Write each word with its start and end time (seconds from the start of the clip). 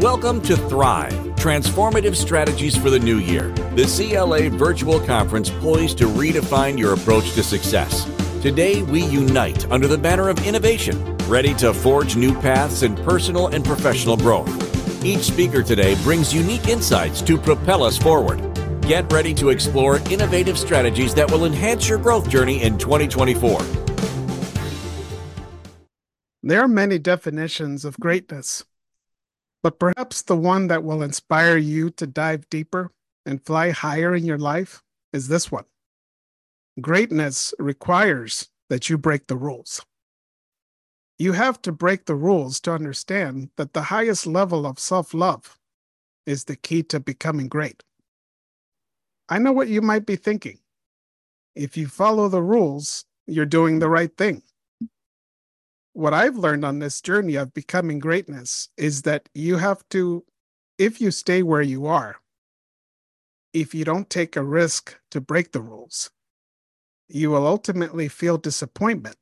Welcome 0.00 0.42
to 0.42 0.58
Thrive 0.58 1.14
Transformative 1.36 2.16
Strategies 2.16 2.76
for 2.76 2.90
the 2.90 2.98
New 2.98 3.16
Year, 3.16 3.48
the 3.76 3.86
CLA 3.86 4.50
virtual 4.50 5.00
conference 5.00 5.48
poised 5.48 5.96
to 5.96 6.04
redefine 6.04 6.78
your 6.78 6.92
approach 6.92 7.32
to 7.32 7.42
success. 7.42 8.04
Today, 8.42 8.82
we 8.82 9.06
unite 9.06 9.66
under 9.70 9.86
the 9.86 9.96
banner 9.96 10.28
of 10.28 10.46
innovation, 10.46 11.16
ready 11.28 11.54
to 11.54 11.72
forge 11.72 12.14
new 12.14 12.38
paths 12.42 12.82
in 12.82 12.94
personal 12.94 13.46
and 13.46 13.64
professional 13.64 14.18
growth. 14.18 15.02
Each 15.02 15.22
speaker 15.22 15.62
today 15.62 15.94
brings 16.02 16.34
unique 16.34 16.68
insights 16.68 17.22
to 17.22 17.38
propel 17.38 17.82
us 17.82 17.96
forward. 17.96 18.42
Get 18.82 19.10
ready 19.10 19.32
to 19.32 19.48
explore 19.48 20.00
innovative 20.10 20.58
strategies 20.58 21.14
that 21.14 21.30
will 21.30 21.46
enhance 21.46 21.88
your 21.88 21.96
growth 21.96 22.28
journey 22.28 22.62
in 22.62 22.76
2024. 22.76 23.62
There 26.42 26.60
are 26.60 26.68
many 26.68 26.98
definitions 26.98 27.86
of 27.86 27.98
greatness, 27.98 28.62
but 29.66 29.80
perhaps 29.80 30.22
the 30.22 30.36
one 30.36 30.68
that 30.68 30.84
will 30.84 31.02
inspire 31.02 31.56
you 31.56 31.90
to 31.90 32.06
dive 32.06 32.48
deeper 32.50 32.92
and 33.24 33.44
fly 33.44 33.70
higher 33.70 34.14
in 34.14 34.24
your 34.24 34.38
life 34.38 34.80
is 35.12 35.26
this 35.26 35.50
one. 35.50 35.64
Greatness 36.80 37.52
requires 37.58 38.48
that 38.70 38.88
you 38.88 38.96
break 38.96 39.26
the 39.26 39.34
rules. 39.34 39.84
You 41.18 41.32
have 41.32 41.60
to 41.62 41.72
break 41.72 42.04
the 42.04 42.14
rules 42.14 42.60
to 42.60 42.74
understand 42.74 43.50
that 43.56 43.72
the 43.72 43.82
highest 43.82 44.24
level 44.24 44.66
of 44.66 44.78
self 44.78 45.12
love 45.12 45.58
is 46.26 46.44
the 46.44 46.54
key 46.54 46.84
to 46.84 47.00
becoming 47.00 47.48
great. 47.48 47.82
I 49.28 49.40
know 49.40 49.50
what 49.50 49.66
you 49.66 49.82
might 49.82 50.06
be 50.06 50.14
thinking. 50.14 50.60
If 51.56 51.76
you 51.76 51.88
follow 51.88 52.28
the 52.28 52.40
rules, 52.40 53.04
you're 53.26 53.46
doing 53.46 53.80
the 53.80 53.88
right 53.88 54.16
thing 54.16 54.44
what 55.96 56.12
I've 56.12 56.36
learned 56.36 56.62
on 56.62 56.78
this 56.78 57.00
journey 57.00 57.36
of 57.36 57.54
becoming 57.54 57.98
greatness 57.98 58.68
is 58.76 59.02
that 59.02 59.30
you 59.34 59.56
have 59.56 59.82
to, 59.88 60.24
if 60.76 61.00
you 61.00 61.10
stay 61.10 61.42
where 61.42 61.62
you 61.62 61.86
are, 61.86 62.16
if 63.54 63.74
you 63.74 63.82
don't 63.82 64.10
take 64.10 64.36
a 64.36 64.42
risk 64.42 64.98
to 65.10 65.22
break 65.22 65.52
the 65.52 65.62
rules, 65.62 66.10
you 67.08 67.30
will 67.30 67.46
ultimately 67.46 68.08
feel 68.08 68.36
disappointment 68.36 69.16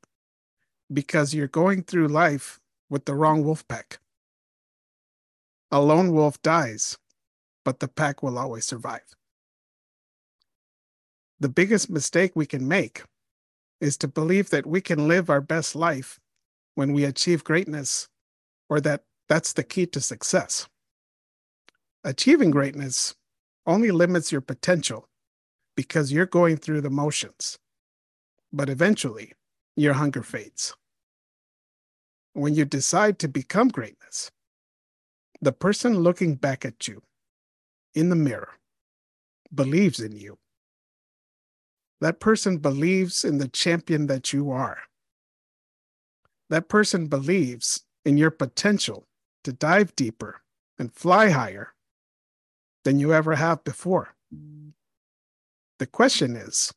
because 0.91 1.33
you're 1.33 1.47
going 1.47 1.81
through 1.81 2.09
life 2.09 2.59
with 2.89 3.05
the 3.05 3.15
wrong 3.15 3.45
wolf 3.45 3.65
pack. 3.69 3.99
A 5.71 5.79
lone 5.79 6.11
wolf 6.11 6.41
dies, 6.41 6.97
but 7.63 7.79
the 7.79 7.87
pack 7.87 8.21
will 8.21 8.37
always 8.37 8.65
survive. 8.65 9.15
The 11.39 11.49
biggest 11.49 11.89
mistake 11.89 12.33
we 12.35 12.45
can 12.45 12.67
make 12.67 13.03
is 13.79 13.95
to 13.99 14.09
believe 14.09 14.49
that 14.49 14.65
we 14.65 14.81
can 14.81 15.07
live 15.07 15.29
our 15.29 15.41
best 15.41 15.73
life 15.73 16.19
when 16.75 16.93
we 16.93 17.05
achieve 17.05 17.43
greatness 17.43 18.07
or 18.69 18.79
that 18.81 19.03
that's 19.27 19.53
the 19.53 19.63
key 19.63 19.85
to 19.87 20.01
success. 20.01 20.67
Achieving 22.03 22.51
greatness 22.51 23.15
only 23.65 23.91
limits 23.91 24.31
your 24.31 24.41
potential 24.41 25.09
because 25.75 26.11
you're 26.11 26.25
going 26.25 26.57
through 26.57 26.81
the 26.81 26.89
motions. 26.89 27.57
But 28.53 28.69
eventually, 28.69 29.33
your 29.75 29.93
hunger 29.93 30.21
fades. 30.21 30.75
When 32.33 32.53
you 32.53 32.65
decide 32.65 33.17
to 33.19 33.27
become 33.27 33.69
greatness, 33.69 34.29
the 35.41 35.51
person 35.51 35.99
looking 35.99 36.35
back 36.35 36.65
at 36.65 36.87
you 36.87 37.01
in 37.93 38.09
the 38.09 38.15
mirror 38.15 38.53
believes 39.53 39.99
in 39.99 40.15
you. 40.15 40.37
That 42.01 42.19
person 42.19 42.57
believes 42.57 43.23
in 43.23 43.37
the 43.37 43.47
champion 43.47 44.07
that 44.07 44.31
you 44.33 44.51
are 44.51 44.79
that 46.49 46.69
person 46.69 47.07
believes 47.07 47.83
in 48.03 48.17
your 48.17 48.31
potential 48.31 49.07
to 49.43 49.53
dive 49.53 49.95
deeper 49.95 50.41
and 50.77 50.93
fly 50.93 51.29
higher 51.29 51.73
than 52.83 52.99
you 52.99 53.13
ever 53.13 53.35
have 53.35 53.63
before. 53.63 54.15
The 55.79 55.87
question 55.87 56.35
is 56.35 56.73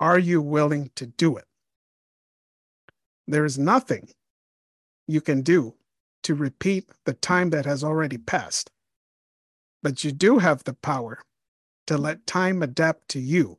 are 0.00 0.18
you 0.18 0.40
willing 0.40 0.90
to 0.94 1.06
do 1.06 1.36
it? 1.36 1.44
There 3.26 3.44
is 3.44 3.58
nothing 3.58 4.10
you 5.06 5.20
can 5.20 5.42
do 5.42 5.74
to 6.22 6.34
repeat 6.34 6.88
the 7.04 7.14
time 7.14 7.50
that 7.50 7.66
has 7.66 7.82
already 7.82 8.18
passed, 8.18 8.70
but 9.82 10.04
you 10.04 10.12
do 10.12 10.38
have 10.38 10.64
the 10.64 10.74
power 10.74 11.20
to 11.86 11.98
let 11.98 12.26
time 12.26 12.62
adapt 12.62 13.08
to 13.08 13.20
you 13.20 13.58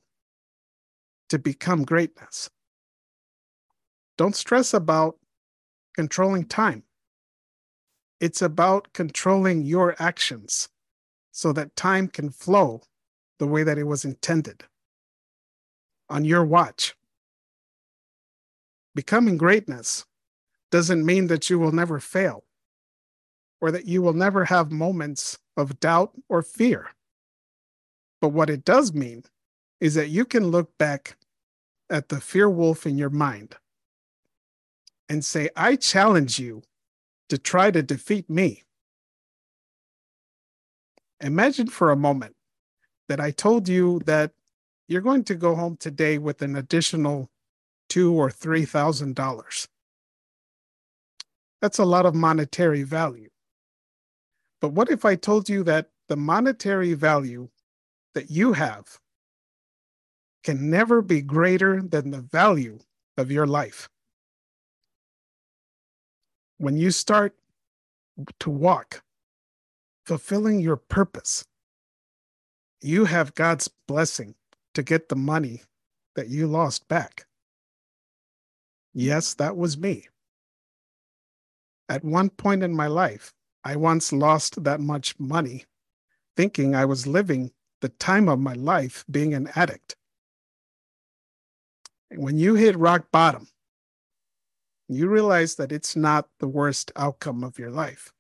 to 1.30 1.40
become 1.40 1.84
greatness. 1.84 2.50
Don't 4.20 4.36
stress 4.36 4.74
about 4.74 5.16
controlling 5.96 6.44
time. 6.44 6.84
It's 8.20 8.42
about 8.42 8.92
controlling 8.92 9.62
your 9.62 9.96
actions 9.98 10.68
so 11.32 11.54
that 11.54 11.78
time 11.78 12.10
can 12.10 12.30
flow 12.30 12.82
the 13.38 13.48
way 13.48 13.64
that 13.64 13.78
it 13.78 13.86
was 13.86 14.04
intended 14.04 14.66
on 16.10 16.26
your 16.26 16.44
watch. 16.44 16.98
Becoming 18.94 19.38
greatness 19.38 20.06
doesn't 20.70 21.06
mean 21.06 21.28
that 21.28 21.50
you 21.50 21.58
will 21.58 21.72
never 21.72 22.02
fail 22.02 22.44
or 23.62 23.72
that 23.72 23.88
you 23.88 24.02
will 24.02 24.12
never 24.12 24.44
have 24.44 24.70
moments 24.70 25.40
of 25.56 25.80
doubt 25.80 26.12
or 26.28 26.42
fear. 26.42 26.90
But 28.20 28.34
what 28.34 28.50
it 28.50 28.66
does 28.66 28.94
mean 28.94 29.24
is 29.80 29.96
that 29.96 30.10
you 30.10 30.26
can 30.26 30.48
look 30.48 30.78
back 30.78 31.16
at 31.90 32.10
the 32.10 32.20
fear 32.20 32.50
wolf 32.50 32.86
in 32.86 32.98
your 32.98 33.10
mind 33.10 33.56
and 35.10 35.26
say, 35.26 35.50
I 35.56 35.76
challenge 35.76 36.40
you 36.40 36.62
to 37.30 37.38
try 37.38 37.72
to 37.72 37.82
defeat 37.82 38.30
me. 38.30 38.64
Imagine 41.22 41.68
for 41.68 41.92
a 41.92 41.98
moment 41.98 42.36
that 43.10 43.20
I 43.20 43.32
told 43.32 43.68
you 43.68 44.00
that 44.06 44.32
you're 44.88 45.02
going 45.02 45.24
to 45.26 45.36
go 45.36 45.56
home 45.56 45.78
today 45.78 46.18
with 46.18 46.42
an 46.42 46.56
additional 46.56 47.30
two 47.90 48.14
or 48.14 48.30
three 48.30 48.66
thousand 48.66 49.16
dollars. 49.16 49.68
That's 51.62 51.80
a 51.80 51.86
lot 51.86 52.06
of 52.06 52.16
monetary 52.16 52.84
value. 52.84 53.30
But 54.62 54.70
what 54.70 54.90
if 54.90 55.06
I 55.06 55.16
told 55.16 55.50
you 55.50 55.64
that 55.64 55.90
the 56.08 56.16
monetary 56.16 56.94
value 56.94 57.50
that 58.14 58.32
you 58.32 58.54
have 58.54 59.00
can 60.44 60.70
never 60.70 61.02
be 61.02 61.22
greater 61.22 61.82
than 61.82 62.12
the 62.12 62.22
value 62.22 62.80
of 63.18 63.32
your 63.32 63.46
life? 63.46 63.90
When 66.60 66.78
you 66.78 66.92
start 66.92 67.34
to 68.40 68.50
walk, 68.50 69.02
fulfilling 70.06 70.60
your 70.60 70.76
purpose, 70.76 71.46
you 72.82 73.06
have 73.06 73.34
God's 73.34 73.70
blessing 73.88 74.36
to 74.74 74.84
get 74.84 75.10
the 75.10 75.16
money 75.16 75.64
that 76.16 76.28
you 76.28 76.48
lost 76.48 76.88
back. 76.88 77.26
Yes, 78.94 79.34
that 79.36 79.56
was 79.56 79.78
me. 79.78 80.08
At 81.88 82.04
one 82.04 82.30
point 82.30 82.62
in 82.62 82.76
my 82.76 82.88
life, 82.88 83.34
I 83.64 83.78
once 83.78 84.12
lost 84.12 84.64
that 84.64 84.82
much 84.82 85.18
money 85.18 85.66
thinking 86.36 86.76
I 86.76 86.86
was 86.86 87.08
living 87.08 87.52
the 87.82 87.90
time 87.90 88.28
of 88.28 88.40
my 88.40 88.54
life 88.54 89.06
being 89.10 89.34
an 89.34 89.50
addict. 89.56 89.96
When 92.12 92.38
you 92.38 92.56
hit 92.56 92.78
rock 92.78 93.12
bottom, 93.12 93.48
you 94.90 95.08
realize 95.08 95.56
that 95.56 95.72
it's 95.72 95.96
not 95.96 96.28
the 96.40 96.48
worst 96.48 96.92
outcome 96.96 97.44
of 97.44 97.60
your 97.60 97.70
life. 97.70 98.12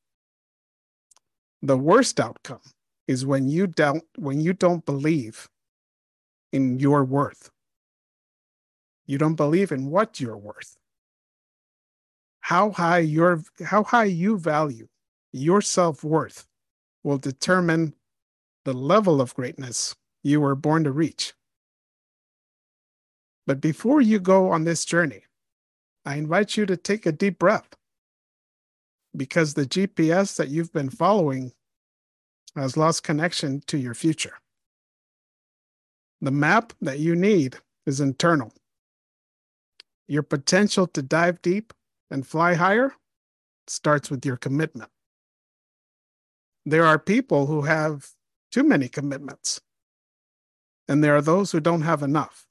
The 1.61 1.77
worst 1.77 2.19
outcome 2.19 2.61
is 3.07 3.25
when 3.25 3.49
you 3.49 3.67
don't 3.67 4.03
when 4.17 4.39
you 4.39 4.53
don't 4.53 4.85
believe 4.85 5.49
in 6.53 6.79
your 6.79 7.03
worth. 7.03 7.49
You 9.07 9.17
don't 9.17 9.35
believe 9.35 9.71
in 9.71 9.89
what 9.89 10.19
you're 10.19 10.37
worth. 10.37 10.77
How 12.41 12.69
high 12.71 12.99
your 12.99 13.41
how 13.65 13.83
high 13.83 14.05
you 14.05 14.37
value 14.37 14.87
your 15.31 15.61
self-worth 15.61 16.47
will 17.03 17.17
determine 17.17 17.93
the 18.65 18.73
level 18.73 19.21
of 19.21 19.35
greatness 19.35 19.95
you 20.23 20.41
were 20.41 20.55
born 20.55 20.83
to 20.83 20.91
reach. 20.91 21.33
But 23.47 23.61
before 23.61 24.01
you 24.01 24.19
go 24.19 24.51
on 24.51 24.63
this 24.63 24.85
journey, 24.85 25.23
I 26.05 26.15
invite 26.15 26.57
you 26.57 26.65
to 26.65 26.77
take 26.77 27.05
a 27.05 27.11
deep 27.11 27.39
breath 27.39 27.75
because 29.15 29.53
the 29.53 29.65
GPS 29.65 30.37
that 30.37 30.49
you've 30.49 30.71
been 30.71 30.89
following 30.89 31.51
has 32.55 32.77
lost 32.77 33.03
connection 33.03 33.61
to 33.67 33.77
your 33.77 33.93
future. 33.93 34.39
The 36.21 36.31
map 36.31 36.73
that 36.81 36.99
you 36.99 37.15
need 37.15 37.57
is 37.85 38.01
internal. 38.01 38.53
Your 40.07 40.23
potential 40.23 40.87
to 40.87 41.01
dive 41.01 41.41
deep 41.41 41.73
and 42.11 42.25
fly 42.25 42.55
higher 42.55 42.93
starts 43.67 44.09
with 44.09 44.25
your 44.25 44.37
commitment. 44.37 44.89
There 46.65 46.85
are 46.85 46.99
people 46.99 47.45
who 47.45 47.61
have 47.61 48.09
too 48.51 48.63
many 48.63 48.89
commitments, 48.89 49.61
and 50.87 51.03
there 51.03 51.15
are 51.15 51.21
those 51.21 51.51
who 51.51 51.59
don't 51.59 51.83
have 51.83 52.03
enough. 52.03 52.47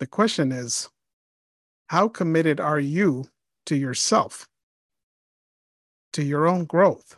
The 0.00 0.06
question 0.06 0.52
is 0.52 0.90
how 1.92 2.08
committed 2.08 2.58
are 2.58 2.80
you 2.80 3.26
to 3.66 3.76
yourself? 3.76 4.48
to 6.14 6.22
your 6.22 6.46
own 6.46 6.64
growth? 6.64 7.16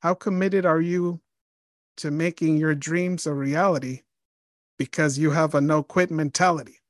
How 0.00 0.14
committed 0.14 0.64
are 0.64 0.80
you 0.80 1.20
to 1.98 2.10
making 2.10 2.56
your 2.56 2.74
dreams 2.74 3.26
a 3.26 3.34
reality 3.34 4.00
because 4.78 5.18
you 5.18 5.30
have 5.30 5.54
a 5.54 5.60
no 5.60 5.82
quit 5.82 6.10
mentality? 6.10 6.80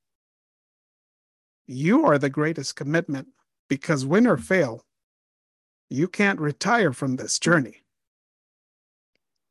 You 1.66 2.06
are 2.06 2.18
the 2.18 2.30
greatest 2.30 2.76
commitment 2.76 3.26
because 3.68 4.06
win 4.06 4.28
or 4.28 4.36
fail, 4.36 4.84
you 5.90 6.06
can't 6.06 6.38
retire 6.38 6.92
from 6.92 7.16
this 7.16 7.40
journey. 7.40 7.82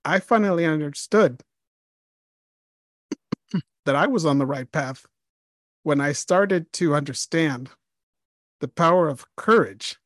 I 0.05 0.19
finally 0.19 0.65
understood 0.65 1.43
that 3.85 3.97
I 3.97 4.07
was 4.07 4.25
on 4.25 4.37
the 4.37 4.45
right 4.45 4.71
path 4.71 5.05
when 5.83 5.99
I 6.01 6.11
started 6.11 6.71
to 6.73 6.95
understand 6.95 7.69
the 8.59 8.67
power 8.67 9.09
of 9.09 9.25
courage 9.35 9.97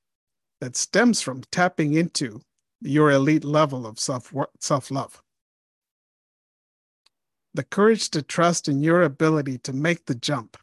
that 0.62 0.76
stems 0.76 1.22
from 1.22 1.44
tapping 1.52 1.94
into 1.94 2.42
your 2.82 3.12
elite 3.12 3.44
level 3.44 3.86
of 3.86 4.00
self 4.00 4.34
self 4.60 4.92
love. 4.92 5.22
The 7.54 7.64
courage 7.64 8.10
to 8.12 8.22
trust 8.22 8.68
in 8.68 8.82
your 8.82 9.02
ability 9.02 9.60
to 9.60 9.74
make 9.74 10.06
the 10.06 10.16
jump, 10.16 10.58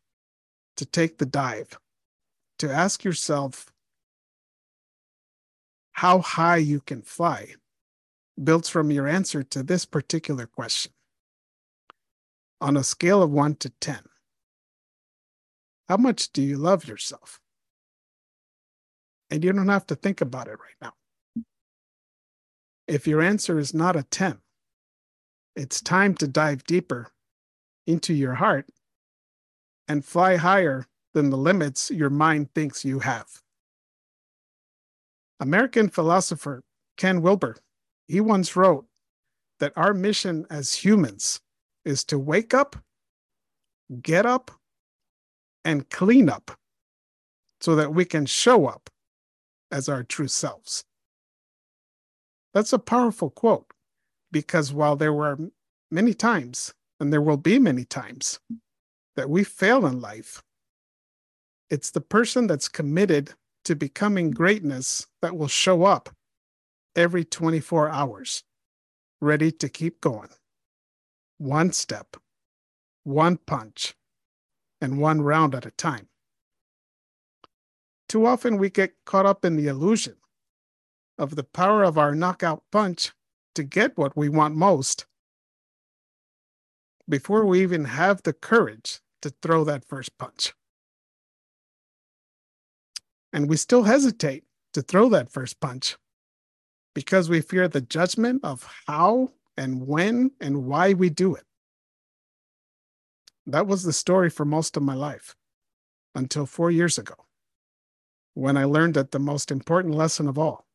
to 0.77 0.85
take 0.85 1.19
the 1.19 1.27
dive, 1.27 1.79
to 2.59 2.71
ask 2.71 3.05
yourself 3.05 3.73
how 5.93 6.21
high 6.21 6.57
you 6.57 6.81
can 6.81 7.03
fly 7.03 7.55
builds 8.43 8.69
from 8.69 8.91
your 8.91 9.07
answer 9.07 9.43
to 9.43 9.63
this 9.63 9.85
particular 9.85 10.47
question. 10.47 10.93
On 12.61 12.77
a 12.77 12.85
scale 12.85 13.23
of 13.23 13.31
1 13.31 13.57
to 13.57 13.71
10, 13.81 13.99
how 15.89 15.97
much 15.97 16.33
do 16.33 16.43
you 16.43 16.57
love 16.57 16.87
yourself? 16.87 17.41
And 19.31 19.43
you 19.43 19.53
don't 19.53 19.69
have 19.69 19.87
to 19.87 19.95
think 19.95 20.21
about 20.21 20.49
it 20.49 20.59
right 20.59 20.77
now. 20.81 20.93
If 22.87 23.07
your 23.07 23.23
answer 23.23 23.59
is 23.59 23.73
not 23.73 23.97
a 23.97 24.03
10, 24.03 24.39
it's 25.57 25.81
time 25.81 26.15
to 26.17 26.29
dive 26.29 26.65
deeper 26.65 27.09
into 27.87 28.15
your 28.15 28.35
heart 28.35 28.67
and 29.89 30.05
fly 30.05 30.37
higher 30.37 30.87
than 31.15 31.31
the 31.31 31.37
limits 31.37 31.91
your 31.91 32.11
mind 32.11 32.55
thinks 32.55 32.85
you 32.85 33.01
have. 33.01 33.43
American 35.41 35.89
philosopher 35.89 36.63
Ken 36.97 37.21
Wilber, 37.21 37.57
he 38.07 38.21
once 38.21 38.55
wrote 38.55 38.87
that 39.59 39.73
our 39.77 39.95
mission 39.95 40.47
as 40.51 40.75
humans 40.75 41.41
is 41.85 42.05
to 42.05 42.19
wake 42.19 42.55
up, 42.55 42.77
get 44.01 44.25
up, 44.25 44.51
and 45.65 45.89
clean 45.91 46.29
up 46.29 46.53
so 47.61 47.77
that 47.77 47.95
we 47.95 48.05
can 48.05 48.27
show 48.27 48.67
up 48.67 48.91
as 49.71 49.89
our 49.89 50.03
true 50.03 50.29
selves. 50.29 50.85
That's 52.55 52.73
a 52.73 52.79
powerful 52.79 53.31
quote 53.31 53.67
because 54.31 54.73
while 54.73 54.97
there 54.97 55.13
were 55.13 55.39
many 55.91 56.15
times, 56.15 56.75
and 57.01 57.13
there 57.13 57.23
will 57.23 57.37
be 57.37 57.59
many 57.59 57.85
times, 57.85 58.41
that 59.17 59.31
we 59.31 59.45
fail 59.45 59.87
in 59.87 60.01
life, 60.01 60.43
it's 61.71 61.91
the 61.91 62.01
person 62.01 62.47
that's 62.47 62.69
committed 62.69 63.33
to 63.65 63.75
becoming 63.75 64.31
greatness 64.31 65.07
that 65.21 65.37
will 65.37 65.49
show 65.49 65.85
up 65.85 66.11
every 66.97 67.25
24 67.25 67.89
hours, 67.89 68.43
ready 69.21 69.51
to 69.53 69.69
keep 69.69 70.01
going. 70.01 70.29
One 71.39 71.73
step, 71.73 72.17
one 73.05 73.39
punch, 73.47 73.95
and 74.83 74.99
one 74.99 75.23
round 75.23 75.55
at 75.55 75.65
a 75.65 75.71
time. 75.71 76.09
Too 78.09 78.27
often 78.27 78.59
we 78.59 78.69
get 78.69 78.93
caught 79.07 79.25
up 79.25 79.45
in 79.45 79.57
the 79.57 79.69
illusion 79.69 80.17
of 81.17 81.37
the 81.37 81.45
power 81.45 81.83
of 81.85 81.97
our 81.97 82.15
knockout 82.15 82.65
punch 82.71 83.13
to 83.55 83.63
get 83.63 83.97
what 83.97 84.17
we 84.17 84.29
want 84.29 84.57
most 84.57 85.07
before 87.09 87.47
we 87.47 87.63
even 87.63 87.85
have 87.85 88.23
the 88.23 88.33
courage 88.33 89.01
to 89.23 89.31
throw 89.41 89.65
that 89.65 89.85
first 89.85 90.19
punch. 90.19 90.53
And 93.33 93.49
we 93.49 93.57
still 93.57 93.85
hesitate 93.85 94.45
to 94.73 94.83
throw 94.83 95.09
that 95.11 95.31
first 95.31 95.61
punch 95.61 95.97
because 96.95 97.29
we 97.29 97.41
fear 97.41 97.69
the 97.69 97.81
judgment 97.81 98.41
of 98.45 98.69
how 98.87 99.31
and 99.57 99.87
when 99.87 100.33
and 100.41 100.67
why 100.67 100.93
we 100.93 101.09
do 101.09 101.35
it. 101.35 101.45
That 103.47 103.67
was 103.67 103.83
the 103.83 103.93
story 103.93 104.31
for 104.31 104.45
most 104.45 104.77
of 104.77 104.83
my 104.83 104.95
life 104.95 105.35
until 106.15 106.47
four 106.47 106.71
years 106.71 106.99
ago 106.99 107.15
when 108.35 108.57
I 108.57 108.65
learned 108.65 108.95
that 108.95 109.11
the 109.11 109.19
most 109.19 109.51
important 109.51 109.95
lesson 109.95 110.27
of 110.27 110.39
all, 110.39 110.67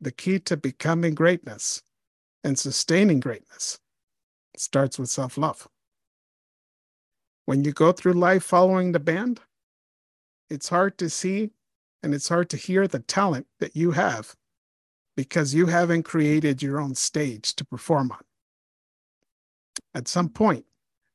the 0.00 0.10
key 0.10 0.38
to 0.40 0.56
becoming 0.56 1.14
greatness 1.14 1.82
and 2.42 2.58
sustaining 2.58 3.20
greatness, 3.20 3.78
starts 4.56 4.98
with 4.98 5.08
self 5.08 5.38
love. 5.38 5.68
When 7.44 7.64
you 7.64 7.72
go 7.72 7.92
through 7.92 8.14
life 8.14 8.42
following 8.42 8.92
the 8.92 9.00
band, 9.00 9.40
it's 10.48 10.68
hard 10.68 10.98
to 10.98 11.08
see 11.08 11.50
and 12.02 12.14
it's 12.14 12.28
hard 12.28 12.50
to 12.50 12.56
hear 12.56 12.88
the 12.88 13.00
talent 13.00 13.46
that 13.60 13.76
you 13.76 13.92
have 13.92 14.34
because 15.16 15.54
you 15.54 15.66
haven't 15.66 16.04
created 16.04 16.62
your 16.62 16.80
own 16.80 16.94
stage 16.94 17.54
to 17.56 17.64
perform 17.64 18.10
on. 18.10 18.20
At 19.94 20.08
some 20.08 20.28
point, 20.28 20.64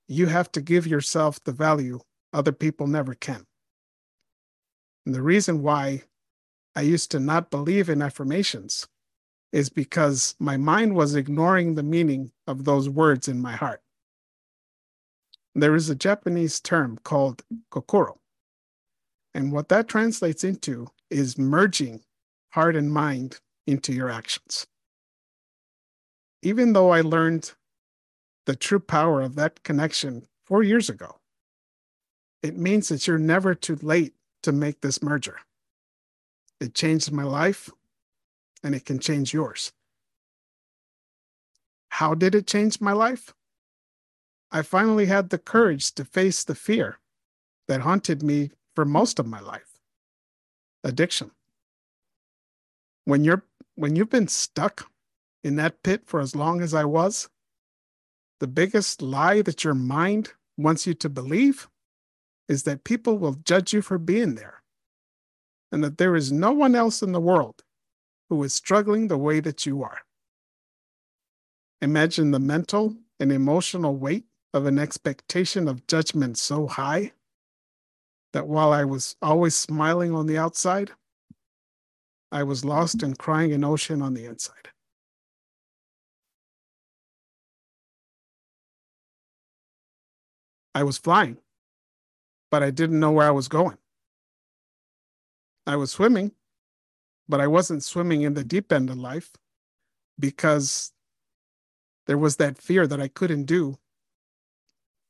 you 0.08 0.28
have 0.28 0.52
to 0.54 0.62
give 0.62 0.86
yourself 0.88 1.44
the 1.44 1.52
value 1.52 2.00
other 2.34 2.52
people 2.52 2.88
never 2.88 3.14
can. 3.14 3.46
And 5.06 5.16
the 5.16 5.22
reason 5.22 5.62
why 5.62 6.04
I 6.76 6.82
used 6.82 7.12
to 7.12 7.20
not 7.20 7.50
believe 7.50 7.90
in 7.90 8.02
affirmations 8.02 8.88
is 9.52 9.70
because 9.70 10.36
my 10.40 10.58
mind 10.58 10.96
was 10.96 11.16
ignoring 11.16 11.76
the 11.76 11.84
meaning 11.84 12.32
of 12.46 12.66
those 12.66 12.90
words 12.90 13.28
in 13.28 13.42
my 13.42 13.54
heart. 13.54 13.82
There 15.54 15.76
is 15.76 15.90
a 15.90 15.96
Japanese 15.96 16.60
term 16.60 17.00
called 17.04 17.44
kokoro. 17.70 18.20
And 19.34 19.54
what 19.54 19.70
that 19.70 19.88
translates 19.88 20.44
into 20.44 20.88
is 21.10 21.38
merging 21.38 22.02
heart 22.50 22.76
and 22.76 22.92
mind 22.92 23.40
into 23.66 23.94
your 23.94 24.10
actions. 24.10 24.68
Even 26.42 26.74
though 26.74 26.92
I 26.92 27.02
learned 27.02 27.54
the 28.46 28.56
true 28.56 28.80
power 28.80 29.22
of 29.22 29.36
that 29.36 29.64
connection 29.64 30.28
four 30.46 30.64
years 30.64 30.90
ago, 30.90 31.18
it 32.44 32.58
means 32.58 32.90
that 32.90 33.08
you're 33.08 33.18
never 33.18 33.56
too 33.56 33.76
late 33.82 34.14
to 34.44 34.52
make 34.52 34.82
this 34.82 35.02
merger. 35.02 35.40
It 36.60 36.74
changed 36.74 37.12
my 37.12 37.24
life 37.24 37.70
and 38.64 38.76
it 38.76 38.86
can 38.86 39.00
change 39.00 39.34
yours. 39.34 39.72
How 41.90 42.14
did 42.14 42.36
it 42.36 42.48
change 42.48 42.82
my 42.82 42.92
life? 42.92 43.34
I 44.52 44.62
finally 44.62 45.08
had 45.08 45.30
the 45.30 45.38
courage 45.38 45.94
to 45.94 46.06
face 46.06 46.44
the 46.44 46.56
fear 46.56 47.00
that 47.68 47.82
haunted 47.82 48.22
me 48.22 48.52
for 48.76 48.86
most 48.86 49.20
of 49.20 49.26
my 49.26 49.40
life 49.40 49.80
addiction. 50.84 51.32
When 53.06 53.24
you're 53.24 53.44
when 53.76 53.96
you've 53.96 54.10
been 54.10 54.28
stuck 54.28 54.90
in 55.44 55.58
that 55.58 55.84
pit 55.84 56.04
for 56.06 56.20
as 56.20 56.36
long 56.36 56.62
as 56.62 56.74
I 56.74 56.86
was, 56.86 57.30
the 58.40 58.48
biggest 58.48 59.02
lie 59.02 59.42
that 59.42 59.64
your 59.64 59.74
mind 59.74 60.34
wants 60.58 60.86
you 60.86 60.94
to 60.94 61.10
believe 61.10 61.68
is 62.48 62.64
that 62.64 62.84
people 62.84 63.18
will 63.18 63.34
judge 63.34 63.74
you 63.74 63.82
for 63.82 63.98
being 63.98 64.36
there 64.36 64.62
and 65.72 65.84
that 65.84 65.98
there 65.98 66.16
is 66.16 66.32
no 66.32 66.52
one 66.52 66.76
else 66.76 67.02
in 67.02 67.12
the 67.12 67.20
world 67.20 67.64
who 68.30 68.44
is 68.44 68.54
struggling 68.54 69.08
the 69.08 69.18
way 69.18 69.40
that 69.40 69.66
you 69.66 69.84
are. 69.84 70.00
Imagine 71.82 72.32
the 72.32 72.40
mental 72.40 72.96
and 73.20 73.32
emotional 73.32 73.96
weight 73.96 74.26
of 74.54 74.66
an 74.66 74.80
expectation 74.80 75.68
of 75.68 75.86
judgment 75.88 76.38
so 76.38 76.68
high 76.68 77.12
that 78.34 78.48
while 78.48 78.72
I 78.72 78.86
was 78.86 79.16
always 79.22 79.56
smiling 79.56 80.14
on 80.14 80.28
the 80.28 80.38
outside, 80.38 80.92
I 82.32 82.44
was 82.44 82.66
lost 82.66 83.04
and 83.04 83.18
crying 83.18 83.54
an 83.54 83.64
ocean 83.64 84.02
on 84.02 84.14
the 84.14 84.26
inside. 84.26 84.70
I 90.76 90.84
was 90.84 90.98
flying, 90.98 91.38
but 92.52 92.62
I 92.62 92.70
didn't 92.70 93.00
know 93.00 93.12
where 93.12 93.28
I 93.28 93.32
was 93.32 93.48
going. 93.48 93.78
I 95.66 95.78
was 95.78 95.90
swimming, 95.90 96.34
but 97.30 97.40
I 97.40 97.48
wasn't 97.48 97.84
swimming 97.84 98.24
in 98.24 98.34
the 98.34 98.44
deep 98.44 98.74
end 98.74 98.90
of 98.90 98.98
life 98.98 99.32
because 100.20 100.92
there 102.08 102.18
was 102.18 102.36
that 102.36 102.58
fear 102.58 102.86
that 102.88 103.00
I 103.00 103.08
couldn't 103.08 103.46
do, 103.46 103.78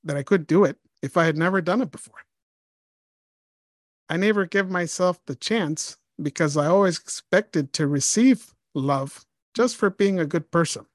that 0.03 0.15
I 0.15 0.21
could 0.21 0.45
do 0.45 0.63
it 0.63 0.77
if 1.01 1.17
I 1.17 1.25
had 1.25 1.35
never 1.35 1.61
done 1.61 1.81
it 1.81 1.91
before. 1.91 2.19
I 4.07 4.17
never 4.17 4.45
gave 4.45 4.69
myself 4.69 5.19
the 5.25 5.35
chance 5.35 5.97
because 6.21 6.55
I 6.55 6.67
always 6.67 6.99
expected 6.99 7.73
to 7.73 7.87
receive 7.87 8.53
love 8.75 9.25
just 9.55 9.75
for 9.75 9.89
being 9.89 10.19
a 10.19 10.27
good 10.27 10.51
person. 10.51 10.85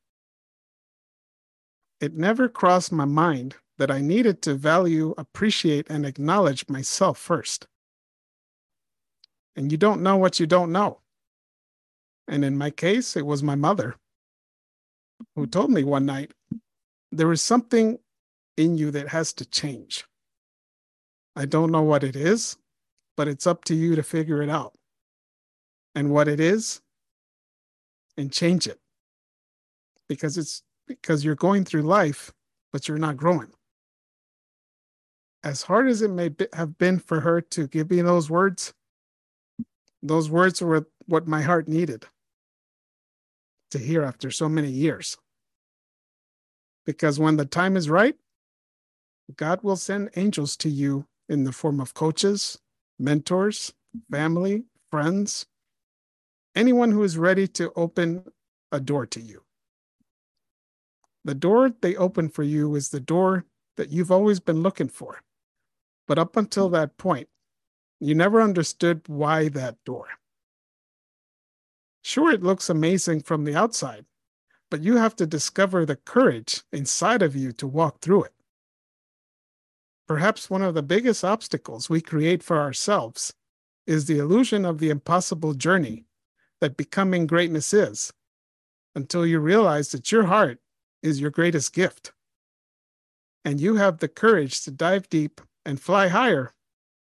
It 2.01 2.15
never 2.15 2.49
crossed 2.49 2.93
my 2.93 3.05
mind 3.05 3.57
that 3.81 3.91
I 3.91 4.01
needed 4.03 4.43
to 4.43 4.55
value, 4.55 5.15
appreciate, 5.19 5.91
and 5.91 6.07
acknowledge 6.07 6.69
myself 6.69 7.19
first. 7.19 7.67
And 9.57 9.73
you 9.73 9.79
don't 9.79 10.03
know 10.03 10.19
what 10.19 10.39
you 10.39 10.47
don't 10.47 10.73
know 10.73 11.01
And 12.29 12.45
in 12.45 12.57
my 12.57 12.71
case, 12.71 13.17
it 13.17 13.27
was 13.27 13.43
my 13.43 13.57
mother 13.57 13.97
who 15.35 15.43
mm-hmm. 15.43 15.51
told 15.51 15.71
me 15.71 15.85
one 15.85 16.07
night, 16.07 16.33
there 17.13 17.33
is 17.33 17.43
something 17.43 17.99
in 18.57 18.79
you 18.79 18.93
that 18.93 19.09
has 19.09 19.33
to 19.35 19.47
change. 19.47 20.07
I 21.37 21.47
don't 21.47 21.73
know 21.73 21.83
what 21.83 22.05
it 22.05 22.17
is, 22.17 22.57
but 23.17 23.29
it's 23.29 23.47
up 23.47 23.65
to 23.65 23.75
you 23.75 23.97
to 23.97 24.03
figure 24.03 24.43
it 24.43 24.51
out. 24.51 24.75
And 25.97 26.11
what 26.11 26.29
it 26.29 26.39
is, 26.41 26.81
and 28.17 28.33
change 28.33 28.69
it. 28.69 28.79
Because 30.09 30.39
it's 30.39 30.63
because 30.87 31.25
you're 31.25 31.35
going 31.35 31.65
through 31.65 31.83
life, 31.83 32.33
but 32.73 32.87
you're 32.87 32.99
not 32.99 33.17
growing. 33.17 33.53
As 35.43 35.63
hard 35.63 35.89
as 35.89 36.03
it 36.03 36.11
may 36.11 36.29
be, 36.29 36.47
have 36.53 36.77
been 36.77 36.99
for 36.99 37.21
her 37.21 37.41
to 37.41 37.67
give 37.67 37.91
me 37.91 38.03
those 38.03 38.29
words, 38.29 38.75
those 40.03 40.31
words 40.31 40.61
were 40.61 40.87
what 41.07 41.27
my 41.27 41.43
heart 41.43 41.67
needed 41.67 42.05
to 43.71 43.79
hear 43.79 44.03
after 44.03 44.31
so 44.31 44.49
many 44.49 44.71
years. 44.71 45.17
Because 46.85 47.19
when 47.19 47.37
the 47.37 47.45
time 47.45 47.77
is 47.77 47.89
right, 47.89 48.17
God 49.37 49.63
will 49.63 49.77
send 49.77 50.11
angels 50.17 50.57
to 50.59 50.69
you 50.69 51.07
in 51.29 51.45
the 51.45 51.53
form 51.53 51.81
of 51.81 51.95
coaches, 51.95 52.59
mentors, 52.99 53.73
family, 54.11 54.65
friends, 54.91 55.47
anyone 56.55 56.91
who 56.91 57.03
is 57.03 57.17
ready 57.17 57.47
to 57.47 57.73
open 57.77 58.25
a 58.73 58.81
door 58.81 59.07
to 59.07 59.21
you. 59.21 59.43
The 61.25 61.35
door 61.35 61.71
they 61.81 61.97
open 61.97 62.29
for 62.29 62.43
you 62.43 62.75
is 62.75 62.89
the 62.89 63.01
door 63.01 63.45
that 63.77 63.91
you've 63.91 64.11
always 64.11 64.41
been 64.41 64.63
looking 64.63 64.89
for. 64.89 65.21
But 66.11 66.19
up 66.19 66.37
until 66.37 66.69
mm. 66.69 66.73
that 66.73 66.99
point, 66.99 67.29
you 68.01 68.17
never 68.17 68.43
understood 68.43 69.03
why 69.07 69.49
that 69.51 69.77
door. 69.85 70.09
Sure, 72.03 72.33
it 72.33 72.43
looks 72.43 72.69
amazing 72.69 73.21
from 73.21 73.45
the 73.45 73.55
outside, 73.55 74.07
but 74.73 74.83
you 74.83 74.97
have 74.97 75.15
to 75.17 75.25
discover 75.25 75.87
the 75.87 75.95
courage 75.95 76.65
inside 76.73 77.23
of 77.23 77.37
you 77.37 77.53
to 77.53 77.67
walk 77.69 78.01
through 78.01 78.25
it. 78.25 78.33
Perhaps 80.09 80.51
one 80.51 80.63
of 80.63 80.75
the 80.75 80.83
biggest 80.83 81.23
obstacles 81.23 81.89
we 81.89 82.01
create 82.01 82.43
for 82.43 82.59
ourselves 82.59 83.33
is 83.87 84.07
the 84.07 84.19
illusion 84.19 84.65
of 84.65 84.81
the 84.81 84.91
impossible 84.91 85.55
journey 85.55 86.07
that 86.61 86.77
becoming 86.77 87.29
greatness 87.29 87.73
is 87.73 88.13
until 88.97 89.25
you 89.25 89.39
realize 89.39 89.93
that 89.93 90.11
your 90.11 90.25
heart 90.25 90.59
is 91.05 91.21
your 91.21 91.31
greatest 91.31 91.73
gift. 91.73 92.13
And 93.45 93.61
you 93.61 93.77
have 93.77 93.99
the 93.99 94.09
courage 94.09 94.65
to 94.65 94.73
dive 94.73 95.09
deep 95.09 95.41
and 95.65 95.81
fly 95.81 96.09
higher 96.09 96.53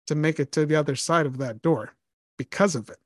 to 0.06 0.14
make 0.14 0.40
it 0.40 0.52
to 0.52 0.66
the 0.66 0.76
other 0.76 0.96
side 0.96 1.26
of 1.26 1.38
that 1.38 1.62
door 1.62 1.94
because 2.36 2.74
of 2.74 2.88
it. 2.88 2.98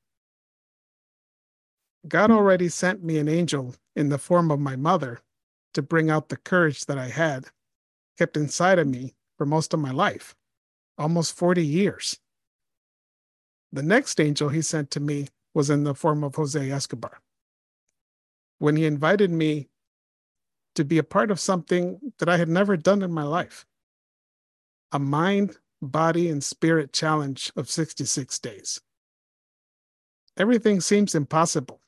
God 2.08 2.30
already 2.30 2.68
sent 2.68 3.02
me 3.02 3.18
an 3.18 3.28
angel 3.28 3.74
in 3.94 4.08
the 4.08 4.18
form 4.18 4.50
of 4.50 4.60
my 4.60 4.76
mother 4.76 5.20
to 5.74 5.82
bring 5.82 6.10
out 6.10 6.28
the 6.28 6.36
courage 6.36 6.86
that 6.86 6.98
I 6.98 7.08
had 7.08 7.48
kept 8.16 8.36
inside 8.36 8.78
of 8.78 8.86
me 8.86 9.14
for 9.36 9.44
most 9.44 9.74
of 9.74 9.80
my 9.80 9.90
life, 9.90 10.34
almost 10.96 11.36
40 11.36 11.64
years. 11.64 12.18
The 13.72 13.82
next 13.82 14.20
angel 14.20 14.48
he 14.48 14.62
sent 14.62 14.90
to 14.92 15.00
me 15.00 15.28
was 15.52 15.68
in 15.68 15.84
the 15.84 15.94
form 15.94 16.24
of 16.24 16.34
Jose 16.36 16.70
Escobar. 16.70 17.20
When 18.58 18.76
he 18.76 18.86
invited 18.86 19.30
me 19.30 19.68
to 20.76 20.84
be 20.84 20.98
a 20.98 21.02
part 21.02 21.30
of 21.30 21.40
something 21.40 22.12
that 22.18 22.28
I 22.28 22.36
had 22.36 22.48
never 22.48 22.76
done 22.76 23.02
in 23.02 23.12
my 23.12 23.24
life 23.24 23.66
a 24.92 24.98
mind, 24.98 25.56
body, 25.82 26.28
and 26.28 26.42
spirit 26.42 26.92
challenge 26.92 27.52
of 27.56 27.70
66 27.70 28.38
days. 28.38 28.80
Everything 30.36 30.80
seems 30.80 31.14
impossible 31.14 31.80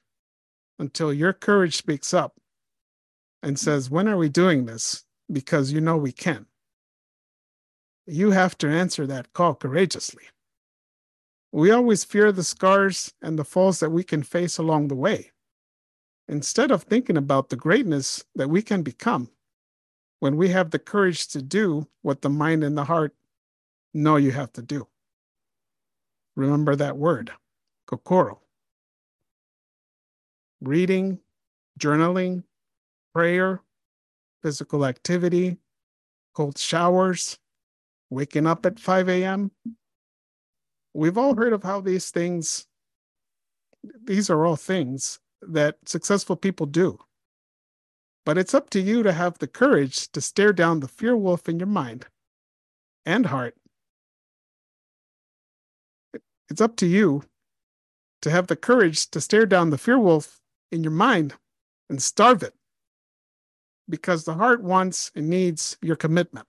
until 0.78 1.12
your 1.12 1.32
courage 1.32 1.76
speaks 1.76 2.14
up 2.14 2.34
and 3.42 3.58
says, 3.58 3.90
When 3.90 4.08
are 4.08 4.16
we 4.16 4.28
doing 4.28 4.64
this? 4.64 5.04
Because 5.30 5.72
you 5.72 5.80
know 5.80 5.96
we 5.96 6.12
can. 6.12 6.46
You 8.06 8.30
have 8.30 8.56
to 8.58 8.68
answer 8.68 9.06
that 9.06 9.34
call 9.34 9.54
courageously. 9.54 10.24
We 11.52 11.70
always 11.70 12.04
fear 12.04 12.32
the 12.32 12.44
scars 12.44 13.12
and 13.22 13.38
the 13.38 13.44
falls 13.44 13.80
that 13.80 13.90
we 13.90 14.02
can 14.02 14.22
face 14.22 14.58
along 14.58 14.88
the 14.88 14.94
way, 14.94 15.32
instead 16.26 16.70
of 16.70 16.82
thinking 16.82 17.16
about 17.16 17.48
the 17.48 17.56
greatness 17.56 18.24
that 18.34 18.48
we 18.48 18.62
can 18.62 18.82
become 18.82 19.30
when 20.20 20.36
we 20.36 20.48
have 20.48 20.70
the 20.70 20.78
courage 20.78 21.28
to 21.28 21.42
do 21.42 21.86
what 22.02 22.22
the 22.22 22.30
mind 22.30 22.64
and 22.64 22.76
the 22.76 22.84
heart 22.84 23.14
know 23.94 24.16
you 24.16 24.32
have 24.32 24.52
to 24.52 24.62
do. 24.62 24.86
Remember 26.36 26.76
that 26.76 26.96
word, 26.96 27.32
kokoro 27.86 28.40
reading, 30.60 31.18
journaling, 31.78 32.42
prayer, 33.14 33.62
physical 34.42 34.84
activity, 34.84 35.56
cold 36.34 36.58
showers, 36.58 37.38
waking 38.10 38.46
up 38.46 38.66
at 38.66 38.78
5 38.78 39.08
a.m. 39.08 39.50
We've 40.94 41.18
all 41.18 41.34
heard 41.34 41.52
of 41.52 41.62
how 41.62 41.80
these 41.80 42.10
things, 42.10 42.66
these 44.04 44.30
are 44.30 44.44
all 44.44 44.56
things 44.56 45.20
that 45.42 45.76
successful 45.86 46.36
people 46.36 46.66
do. 46.66 46.98
But 48.28 48.36
it's 48.36 48.52
up 48.52 48.68
to 48.70 48.80
you 48.82 49.02
to 49.04 49.12
have 49.14 49.38
the 49.38 49.46
courage 49.46 50.12
to 50.12 50.20
stare 50.20 50.52
down 50.52 50.80
the 50.80 50.86
fear 50.86 51.16
wolf 51.16 51.48
in 51.48 51.58
your 51.58 51.66
mind 51.66 52.04
and 53.06 53.24
heart. 53.24 53.56
It's 56.50 56.60
up 56.60 56.76
to 56.76 56.86
you 56.86 57.22
to 58.20 58.30
have 58.30 58.48
the 58.48 58.54
courage 58.54 59.10
to 59.12 59.22
stare 59.22 59.46
down 59.46 59.70
the 59.70 59.78
fear 59.78 59.98
wolf 59.98 60.42
in 60.70 60.84
your 60.84 60.92
mind 60.92 61.36
and 61.88 62.02
starve 62.02 62.42
it 62.42 62.52
because 63.88 64.24
the 64.24 64.34
heart 64.34 64.62
wants 64.62 65.10
and 65.14 65.30
needs 65.30 65.78
your 65.80 65.96
commitment. 65.96 66.46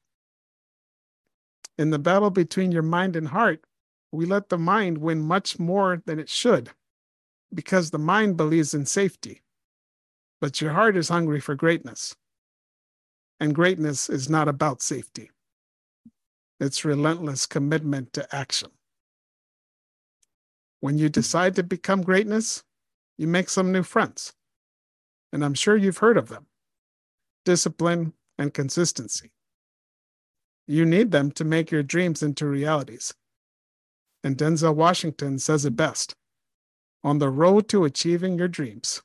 In 1.77 1.91
the 1.91 1.97
battle 1.99 2.29
between 2.29 2.73
your 2.73 2.83
mind 2.83 3.15
and 3.15 3.29
heart, 3.29 3.63
we 4.11 4.25
let 4.25 4.49
the 4.49 4.57
mind 4.57 4.97
win 4.97 5.21
much 5.21 5.57
more 5.57 6.03
than 6.05 6.19
it 6.19 6.27
should 6.27 6.71
because 7.55 7.91
the 7.91 7.97
mind 7.97 8.35
believes 8.35 8.73
in 8.73 8.85
safety, 8.85 9.43
but 10.41 10.61
your 10.61 10.73
heart 10.73 10.95
is 10.95 11.09
hungry 11.09 11.39
for 11.39 11.55
greatness. 11.55 12.15
And 13.39 13.55
greatness 13.55 14.09
is 14.09 14.29
not 14.29 14.47
about 14.47 14.81
safety, 14.81 15.31
it's 16.59 16.85
relentless 16.85 17.45
commitment 17.45 18.13
to 18.13 18.35
action. 18.35 18.71
When 20.81 20.97
you 20.97 21.09
decide 21.09 21.55
to 21.55 21.63
become 21.63 22.01
greatness, 22.01 22.63
you 23.17 23.27
make 23.27 23.49
some 23.49 23.71
new 23.71 23.83
friends. 23.83 24.33
And 25.33 25.43
I'm 25.43 25.53
sure 25.53 25.75
you've 25.75 25.97
heard 25.97 26.17
of 26.17 26.29
them 26.29 26.47
discipline 27.45 28.13
and 28.37 28.53
consistency. 28.53 29.31
You 30.67 30.85
need 30.85 31.11
them 31.11 31.31
to 31.31 31.43
make 31.43 31.71
your 31.71 31.83
dreams 31.83 32.21
into 32.21 32.45
realities. 32.45 33.13
And 34.23 34.37
Denzel 34.37 34.75
Washington 34.75 35.39
says 35.39 35.65
it 35.65 35.75
best 35.75 36.15
on 37.03 37.19
the 37.19 37.29
road 37.29 37.67
to 37.69 37.85
achieving 37.85 38.37
your 38.37 38.47
dreams, 38.47 39.01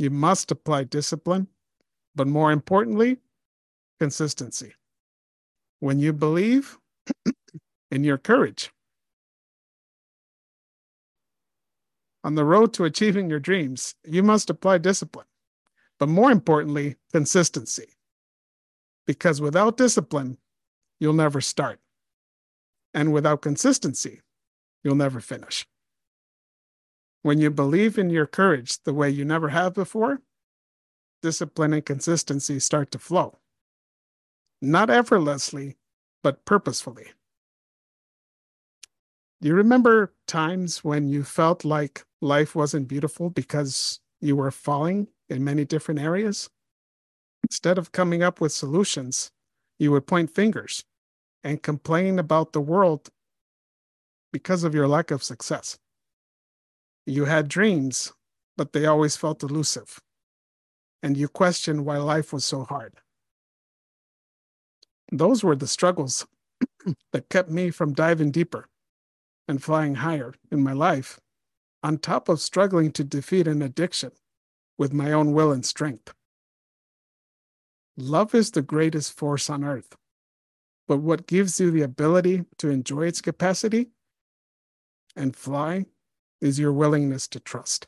you 0.00 0.10
must 0.10 0.50
apply 0.50 0.84
discipline, 0.84 1.48
but 2.14 2.26
more 2.26 2.50
importantly, 2.50 3.18
consistency. 3.98 4.74
When 5.78 5.98
you 5.98 6.12
believe 6.12 6.78
in 7.90 8.04
your 8.04 8.18
courage, 8.18 8.72
On 12.22 12.34
the 12.34 12.44
road 12.44 12.74
to 12.74 12.84
achieving 12.84 13.30
your 13.30 13.40
dreams, 13.40 13.94
you 14.04 14.22
must 14.22 14.50
apply 14.50 14.78
discipline, 14.78 15.26
but 15.98 16.08
more 16.08 16.30
importantly, 16.30 16.96
consistency. 17.12 17.96
Because 19.06 19.40
without 19.40 19.78
discipline, 19.78 20.36
you'll 20.98 21.14
never 21.14 21.40
start. 21.40 21.80
And 22.92 23.12
without 23.12 23.40
consistency, 23.40 24.20
you'll 24.84 24.96
never 24.96 25.20
finish. 25.20 25.66
When 27.22 27.38
you 27.38 27.50
believe 27.50 27.98
in 27.98 28.10
your 28.10 28.26
courage 28.26 28.82
the 28.84 28.94
way 28.94 29.10
you 29.10 29.24
never 29.24 29.50
have 29.50 29.74
before, 29.74 30.22
discipline 31.22 31.74
and 31.74 31.84
consistency 31.84 32.58
start 32.58 32.90
to 32.92 32.98
flow. 32.98 33.38
Not 34.62 34.90
effortlessly, 34.90 35.76
but 36.22 36.44
purposefully. 36.44 37.08
Do 39.40 39.48
you 39.48 39.54
remember 39.54 40.14
times 40.26 40.84
when 40.84 41.08
you 41.08 41.24
felt 41.24 41.64
like 41.64 42.04
life 42.20 42.54
wasn't 42.54 42.88
beautiful 42.88 43.30
because 43.30 44.00
you 44.20 44.36
were 44.36 44.50
falling 44.50 45.08
in 45.28 45.44
many 45.44 45.64
different 45.64 46.00
areas? 46.00 46.50
Instead 47.42 47.78
of 47.78 47.92
coming 47.92 48.22
up 48.22 48.40
with 48.40 48.52
solutions, 48.52 49.30
you 49.78 49.92
would 49.92 50.06
point 50.06 50.34
fingers 50.34 50.84
and 51.42 51.62
complain 51.62 52.18
about 52.18 52.52
the 52.52 52.60
world 52.60 53.08
because 54.30 54.62
of 54.62 54.74
your 54.74 54.86
lack 54.86 55.10
of 55.10 55.22
success. 55.22 55.78
You 57.06 57.24
had 57.24 57.48
dreams, 57.48 58.12
but 58.56 58.72
they 58.72 58.86
always 58.86 59.16
felt 59.16 59.42
elusive, 59.42 60.00
and 61.02 61.16
you 61.16 61.28
questioned 61.28 61.84
why 61.84 61.96
life 61.98 62.32
was 62.32 62.44
so 62.44 62.64
hard. 62.64 63.00
Those 65.10 65.42
were 65.42 65.56
the 65.56 65.66
struggles 65.66 66.26
that 67.12 67.28
kept 67.30 67.50
me 67.50 67.70
from 67.70 67.94
diving 67.94 68.30
deeper 68.30 68.68
and 69.48 69.62
flying 69.62 69.96
higher 69.96 70.34
in 70.52 70.62
my 70.62 70.72
life 70.72 71.18
on 71.82 71.98
top 71.98 72.28
of 72.28 72.40
struggling 72.40 72.92
to 72.92 73.02
defeat 73.02 73.48
an 73.48 73.62
addiction 73.62 74.12
with 74.78 74.92
my 74.92 75.12
own 75.12 75.32
will 75.32 75.50
and 75.50 75.64
strength. 75.64 76.14
Love 77.96 78.34
is 78.34 78.52
the 78.52 78.62
greatest 78.62 79.12
force 79.12 79.50
on 79.50 79.64
earth, 79.64 79.96
but 80.86 80.98
what 80.98 81.26
gives 81.26 81.58
you 81.58 81.70
the 81.70 81.82
ability 81.82 82.44
to 82.58 82.70
enjoy 82.70 83.06
its 83.06 83.20
capacity 83.20 83.90
and 85.16 85.34
fly 85.34 85.86
is 86.40 86.58
your 86.58 86.72
willingness 86.72 87.28
to 87.28 87.40
trust. 87.40 87.86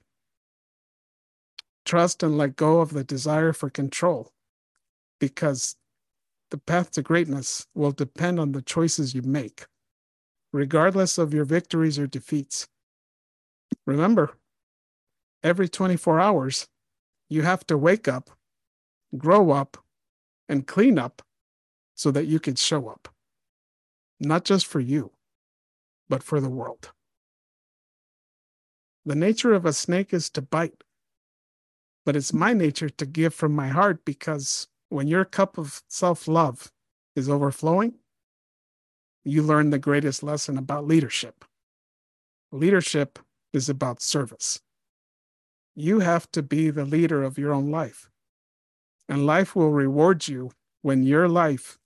Trust 1.84 2.22
and 2.22 2.38
let 2.38 2.56
go 2.56 2.80
of 2.80 2.92
the 2.92 3.04
desire 3.04 3.52
for 3.52 3.70
control 3.70 4.32
because 5.18 5.76
the 6.50 6.58
path 6.58 6.90
to 6.92 7.02
greatness 7.02 7.66
will 7.74 7.92
depend 7.92 8.38
on 8.38 8.52
the 8.52 8.62
choices 8.62 9.14
you 9.14 9.22
make, 9.22 9.66
regardless 10.52 11.18
of 11.18 11.32
your 11.32 11.44
victories 11.44 11.98
or 11.98 12.06
defeats. 12.06 12.68
Remember, 13.86 14.36
every 15.42 15.68
24 15.68 16.20
hours, 16.20 16.68
you 17.28 17.42
have 17.42 17.66
to 17.66 17.78
wake 17.78 18.06
up, 18.06 18.30
grow 19.16 19.50
up, 19.50 19.78
and 20.48 20.66
clean 20.66 20.98
up 20.98 21.22
so 21.94 22.10
that 22.10 22.26
you 22.26 22.38
can 22.38 22.54
show 22.54 22.88
up, 22.88 23.08
not 24.20 24.44
just 24.44 24.66
for 24.66 24.80
you, 24.80 25.12
but 26.08 26.22
for 26.22 26.40
the 26.40 26.50
world. 26.50 26.92
The 29.04 29.14
nature 29.16 29.52
of 29.52 29.66
a 29.66 29.72
snake 29.72 30.14
is 30.14 30.30
to 30.30 30.42
bite, 30.42 30.84
but 32.06 32.14
it's 32.14 32.32
my 32.32 32.52
nature 32.52 32.88
to 32.88 33.06
give 33.06 33.34
from 33.34 33.52
my 33.52 33.68
heart 33.68 34.04
because 34.04 34.68
when 34.90 35.08
your 35.08 35.24
cup 35.24 35.58
of 35.58 35.82
self 35.88 36.28
love 36.28 36.70
is 37.16 37.28
overflowing, 37.28 37.94
you 39.24 39.42
learn 39.42 39.70
the 39.70 39.78
greatest 39.78 40.22
lesson 40.22 40.56
about 40.56 40.86
leadership. 40.86 41.44
Leadership 42.52 43.18
is 43.52 43.68
about 43.68 44.02
service. 44.02 44.60
You 45.74 46.00
have 46.00 46.30
to 46.32 46.42
be 46.42 46.70
the 46.70 46.84
leader 46.84 47.22
of 47.22 47.38
your 47.38 47.52
own 47.52 47.70
life. 47.70 48.10
And 49.08 49.26
life 49.26 49.56
will 49.56 49.70
reward 49.70 50.28
you 50.28 50.52
when 50.82 51.02
your 51.02 51.28
life, 51.28 51.78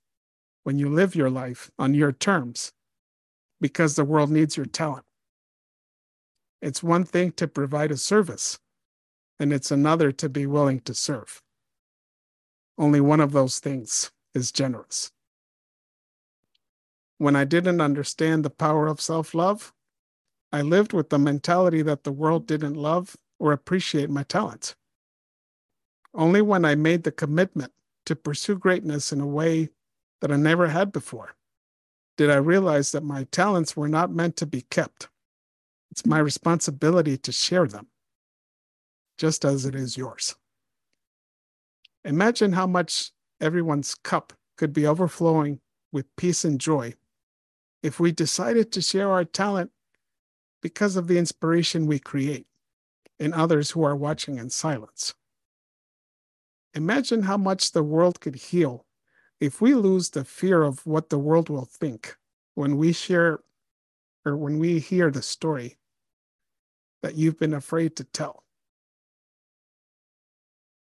when 0.65 0.79
you 0.79 0.89
live 0.89 1.15
your 1.15 1.31
life 1.31 1.71
on 1.79 1.95
your 1.95 2.13
terms, 2.13 2.73
because 3.61 3.97
the 3.97 4.05
world 4.05 4.31
needs 4.31 4.57
your 4.57 4.67
talent. 4.67 5.05
It's 6.67 6.83
one 6.83 7.05
thing 7.05 7.31
to 7.35 7.47
provide 7.47 7.93
a 7.93 7.97
service, 7.97 8.59
and 9.39 9.53
it's 9.53 9.71
another 9.71 10.11
to 10.11 10.29
be 10.29 10.47
willing 10.47 10.81
to 10.81 10.95
serve. 10.95 11.41
Only 12.77 13.01
one 13.01 13.21
of 13.21 13.31
those 13.31 13.61
things 13.61 14.11
is 14.35 14.51
generous. 14.51 15.13
When 17.19 17.37
I 17.37 17.45
didn't 17.45 17.81
understand 17.81 18.45
the 18.45 18.51
power 18.51 18.89
of 18.89 19.01
self 19.01 19.33
love, 19.33 19.73
I 20.53 20.63
lived 20.63 20.93
with 20.93 21.11
the 21.11 21.21
mentality 21.21 21.83
that 21.83 22.03
the 22.03 22.11
world 22.11 22.49
didn't 22.49 22.75
love 22.75 23.17
or 23.39 23.53
appreciate 23.53 24.11
my 24.11 24.25
talents. 24.25 24.75
Only 26.15 26.43
when 26.43 26.65
I 26.65 26.75
made 26.75 27.05
the 27.05 27.13
commitment 27.13 27.75
to 28.07 28.17
pursue 28.17 28.59
greatness 28.59 29.13
in 29.13 29.21
a 29.21 29.27
way 29.41 29.69
that 30.21 30.33
I 30.33 30.37
never 30.37 30.67
had 30.67 30.91
before 30.91 31.37
did 32.17 32.29
I 32.29 32.39
realize 32.39 32.91
that 32.91 33.05
my 33.05 33.23
talents 33.31 33.77
were 33.77 33.89
not 33.89 34.11
meant 34.11 34.35
to 34.39 34.47
be 34.47 34.63
kept. 34.63 35.09
It's 35.91 36.07
my 36.07 36.19
responsibility 36.19 37.17
to 37.19 37.33
share 37.33 37.67
them, 37.67 37.89
just 39.19 39.45
as 39.45 39.65
it 39.65 39.75
is 39.75 39.97
yours. 39.97 40.37
Imagine 42.05 42.53
how 42.53 42.67
much 42.67 43.11
everyone's 43.41 43.95
cup 43.95 44.33
could 44.57 44.73
be 44.73 44.87
overflowing 44.87 45.61
with 45.93 46.15
peace 46.17 46.45
and 46.45 46.61
joy 46.61 46.95
if 47.83 48.01
we 48.01 48.13
decided 48.13 48.73
to 48.73 48.81
share 48.81 49.11
our 49.11 49.25
talent 49.25 49.71
because 50.63 50.97
of 50.97 51.07
the 51.07 51.19
inspiration 51.19 51.87
we 51.87 51.99
create 51.99 52.47
in 53.19 53.33
others 53.33 53.71
who 53.71 53.83
are 53.85 53.97
watching 53.97 54.39
in 54.39 54.51
silence. 54.51 55.15
Imagine 56.75 57.23
how 57.23 57.37
much 57.37 57.73
the 57.73 57.83
world 57.83 58.21
could 58.21 58.35
heal 58.35 58.85
if 59.41 59.61
we 59.61 59.75
lose 59.75 60.11
the 60.11 60.25
fear 60.25 60.63
of 60.63 60.85
what 60.87 61.09
the 61.09 61.19
world 61.19 61.49
will 61.49 61.65
think 61.65 62.17
when 62.55 62.77
we 62.77 62.93
share 62.93 63.41
or 64.27 64.37
when 64.37 64.59
we 64.59 64.79
hear 64.79 65.11
the 65.11 65.23
story 65.23 65.79
that 67.03 67.15
you've 67.15 67.39
been 67.39 67.55
afraid 67.55 67.97
to 67.97 68.05
tell 68.05 68.43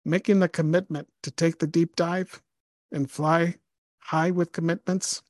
making 0.05 0.39
the 0.39 0.49
commitment 0.49 1.07
to 1.23 1.31
take 1.31 1.59
the 1.59 1.67
deep 1.67 1.95
dive 1.95 2.41
and 2.91 3.09
fly 3.09 3.55
high 3.99 4.31
with 4.31 4.51
commitments 4.51 5.21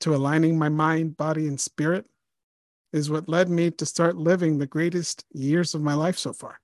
to 0.00 0.14
aligning 0.14 0.58
my 0.58 0.68
mind, 0.68 1.16
body, 1.16 1.46
and 1.46 1.60
spirit 1.60 2.06
is 2.92 3.10
what 3.10 3.28
led 3.28 3.48
me 3.48 3.70
to 3.70 3.84
start 3.84 4.16
living 4.16 4.58
the 4.58 4.66
greatest 4.66 5.24
years 5.32 5.74
of 5.74 5.80
my 5.80 5.94
life 5.94 6.16
so 6.16 6.32
far. 6.32 6.60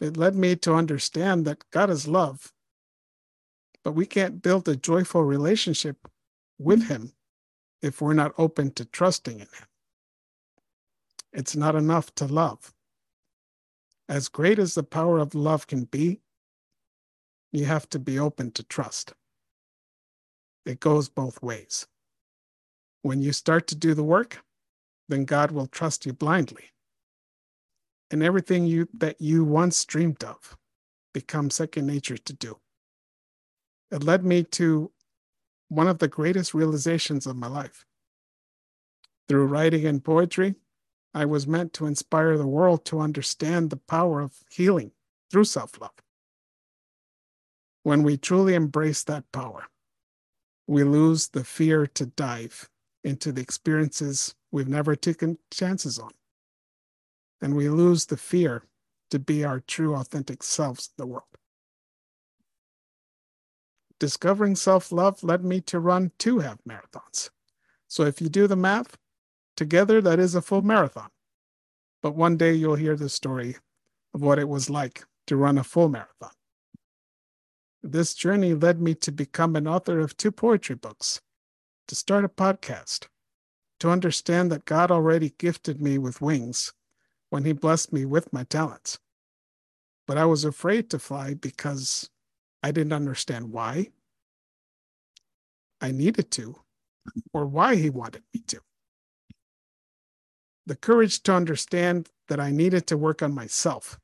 It 0.00 0.16
led 0.16 0.34
me 0.34 0.54
to 0.56 0.74
understand 0.74 1.44
that 1.46 1.64
God 1.72 1.90
is 1.90 2.06
love, 2.06 2.52
but 3.82 3.92
we 3.92 4.06
can't 4.06 4.42
build 4.42 4.68
a 4.68 4.76
joyful 4.76 5.24
relationship 5.24 5.96
with 6.58 6.88
Him 6.88 7.12
if 7.82 8.00
we're 8.00 8.14
not 8.14 8.32
open 8.38 8.72
to 8.72 8.84
trusting 8.84 9.34
in 9.34 9.40
Him. 9.40 9.66
It's 11.32 11.56
not 11.56 11.74
enough 11.74 12.14
to 12.16 12.26
love 12.26 12.72
as 14.08 14.28
great 14.28 14.58
as 14.58 14.74
the 14.74 14.82
power 14.82 15.18
of 15.18 15.34
love 15.34 15.66
can 15.66 15.84
be, 15.84 16.20
you 17.52 17.66
have 17.66 17.88
to 17.90 17.98
be 17.98 18.18
open 18.18 18.50
to 18.52 18.62
trust. 18.62 19.12
It 20.64 20.80
goes 20.80 21.08
both 21.08 21.42
ways. 21.42 21.86
When 23.02 23.22
you 23.22 23.32
start 23.32 23.66
to 23.68 23.74
do 23.74 23.94
the 23.94 24.04
work, 24.04 24.42
then 25.08 25.24
God 25.24 25.50
will 25.50 25.66
trust 25.66 26.06
you 26.06 26.12
blindly. 26.12 26.64
And 28.10 28.22
everything 28.22 28.66
you 28.66 28.88
that 28.94 29.20
you 29.20 29.44
once 29.44 29.84
dreamed 29.84 30.24
of 30.24 30.56
becomes 31.12 31.56
second 31.56 31.86
nature 31.86 32.16
to 32.18 32.32
do. 32.32 32.58
It 33.90 34.02
led 34.02 34.24
me 34.24 34.42
to 34.44 34.90
one 35.68 35.88
of 35.88 35.98
the 35.98 36.08
greatest 36.08 36.54
realizations 36.54 37.26
of 37.26 37.36
my 37.36 37.46
life. 37.46 37.84
Through 39.28 39.46
writing 39.46 39.86
and 39.86 40.02
poetry, 40.02 40.54
I 41.14 41.26
was 41.26 41.46
meant 41.46 41.72
to 41.74 41.86
inspire 41.86 42.36
the 42.36 42.46
world 42.46 42.84
to 42.86 43.00
understand 43.00 43.70
the 43.70 43.76
power 43.76 44.20
of 44.20 44.34
healing 44.50 44.92
through 45.30 45.44
self 45.44 45.80
love. 45.80 45.92
When 47.82 48.02
we 48.02 48.16
truly 48.16 48.54
embrace 48.54 49.02
that 49.04 49.30
power, 49.32 49.66
we 50.66 50.84
lose 50.84 51.28
the 51.28 51.44
fear 51.44 51.86
to 51.86 52.06
dive 52.06 52.68
into 53.02 53.32
the 53.32 53.40
experiences 53.40 54.34
we've 54.50 54.68
never 54.68 54.94
taken 54.94 55.38
chances 55.50 55.98
on. 55.98 56.10
And 57.40 57.54
we 57.56 57.68
lose 57.68 58.06
the 58.06 58.16
fear 58.16 58.64
to 59.10 59.18
be 59.18 59.44
our 59.44 59.60
true, 59.60 59.94
authentic 59.94 60.42
selves 60.42 60.90
in 60.90 61.02
the 61.02 61.06
world. 61.06 61.37
Discovering 64.00 64.56
self 64.56 64.92
love 64.92 65.22
led 65.22 65.44
me 65.44 65.60
to 65.62 65.80
run 65.80 66.12
two 66.18 66.38
half 66.40 66.58
marathons. 66.68 67.30
So 67.88 68.04
if 68.04 68.20
you 68.20 68.28
do 68.28 68.46
the 68.46 68.56
math, 68.56 68.96
Together, 69.58 70.00
that 70.00 70.20
is 70.20 70.36
a 70.36 70.40
full 70.40 70.62
marathon. 70.62 71.08
But 72.00 72.14
one 72.14 72.36
day 72.36 72.54
you'll 72.54 72.76
hear 72.76 72.94
the 72.94 73.08
story 73.08 73.56
of 74.14 74.22
what 74.22 74.38
it 74.38 74.48
was 74.48 74.70
like 74.70 75.04
to 75.26 75.34
run 75.34 75.58
a 75.58 75.64
full 75.64 75.88
marathon. 75.88 76.30
This 77.82 78.14
journey 78.14 78.54
led 78.54 78.80
me 78.80 78.94
to 78.94 79.10
become 79.10 79.56
an 79.56 79.66
author 79.66 79.98
of 79.98 80.16
two 80.16 80.30
poetry 80.30 80.76
books, 80.76 81.20
to 81.88 81.96
start 81.96 82.24
a 82.24 82.28
podcast, 82.28 83.08
to 83.80 83.90
understand 83.90 84.52
that 84.52 84.64
God 84.64 84.92
already 84.92 85.34
gifted 85.38 85.82
me 85.82 85.98
with 85.98 86.22
wings 86.22 86.72
when 87.30 87.44
He 87.44 87.52
blessed 87.52 87.92
me 87.92 88.04
with 88.04 88.32
my 88.32 88.44
talents. 88.44 89.00
But 90.06 90.18
I 90.18 90.24
was 90.24 90.44
afraid 90.44 90.88
to 90.90 91.00
fly 91.00 91.34
because 91.34 92.10
I 92.62 92.72
didn't 92.72 92.92
understand 92.92 93.52
why 93.52 93.88
I 95.80 95.92
needed 95.92 96.30
to 96.32 96.60
or 97.32 97.46
why 97.46 97.76
He 97.76 97.90
wanted 97.90 98.22
me 98.34 98.40
to 98.48 98.60
the 100.68 100.76
courage 100.76 101.22
to 101.22 101.32
understand 101.34 102.10
that 102.28 102.38
I 102.38 102.50
needed 102.50 102.86
to 102.88 102.98
work 102.98 103.22
on 103.22 103.34
myself 103.34 103.98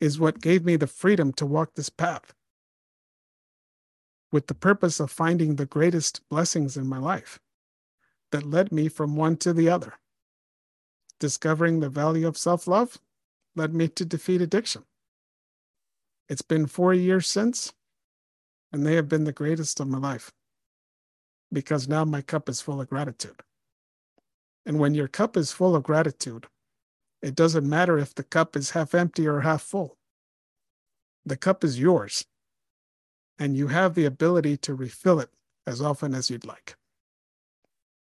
is 0.00 0.18
what 0.18 0.40
gave 0.40 0.64
me 0.64 0.76
the 0.76 0.86
freedom 0.86 1.32
to 1.34 1.44
walk 1.44 1.74
this 1.74 1.90
path 1.90 2.32
with 4.32 4.46
the 4.46 4.54
purpose 4.54 5.00
of 5.00 5.10
finding 5.10 5.56
the 5.56 5.66
greatest 5.66 6.22
blessings 6.30 6.78
in 6.78 6.86
my 6.86 6.98
life 6.98 7.38
that 8.32 8.48
led 8.48 8.72
me 8.72 8.88
from 8.88 9.16
one 9.16 9.36
to 9.38 9.52
the 9.52 9.68
other. 9.68 9.94
Discovering 11.20 11.80
the 11.80 11.90
value 11.90 12.26
of 12.26 12.38
self 12.38 12.66
love 12.66 12.98
led 13.54 13.74
me 13.74 13.88
to 13.88 14.04
defeat 14.04 14.40
addiction. 14.40 14.84
It's 16.28 16.42
been 16.42 16.66
four 16.66 16.92
years 16.92 17.26
since, 17.26 17.72
and 18.72 18.84
they 18.84 18.94
have 18.94 19.08
been 19.08 19.24
the 19.24 19.32
greatest 19.32 19.80
of 19.80 19.88
my 19.88 19.98
life 19.98 20.30
because 21.52 21.88
now 21.88 22.04
my 22.04 22.20
cup 22.20 22.48
is 22.48 22.60
full 22.60 22.80
of 22.80 22.90
gratitude. 22.90 23.40
And 24.66 24.78
when 24.78 24.94
your 24.94 25.08
cup 25.08 25.36
is 25.36 25.52
full 25.52 25.74
of 25.74 25.82
gratitude, 25.82 26.46
it 27.22 27.34
doesn't 27.34 27.68
matter 27.68 27.98
if 27.98 28.14
the 28.14 28.22
cup 28.22 28.54
is 28.56 28.70
half 28.70 28.94
empty 28.94 29.26
or 29.26 29.40
half 29.40 29.62
full. 29.62 29.96
The 31.24 31.36
cup 31.36 31.64
is 31.64 31.80
yours, 31.80 32.26
and 33.38 33.56
you 33.56 33.68
have 33.68 33.94
the 33.94 34.04
ability 34.04 34.58
to 34.58 34.74
refill 34.74 35.20
it 35.20 35.30
as 35.66 35.80
often 35.80 36.14
as 36.14 36.30
you'd 36.30 36.46
like. 36.46 36.76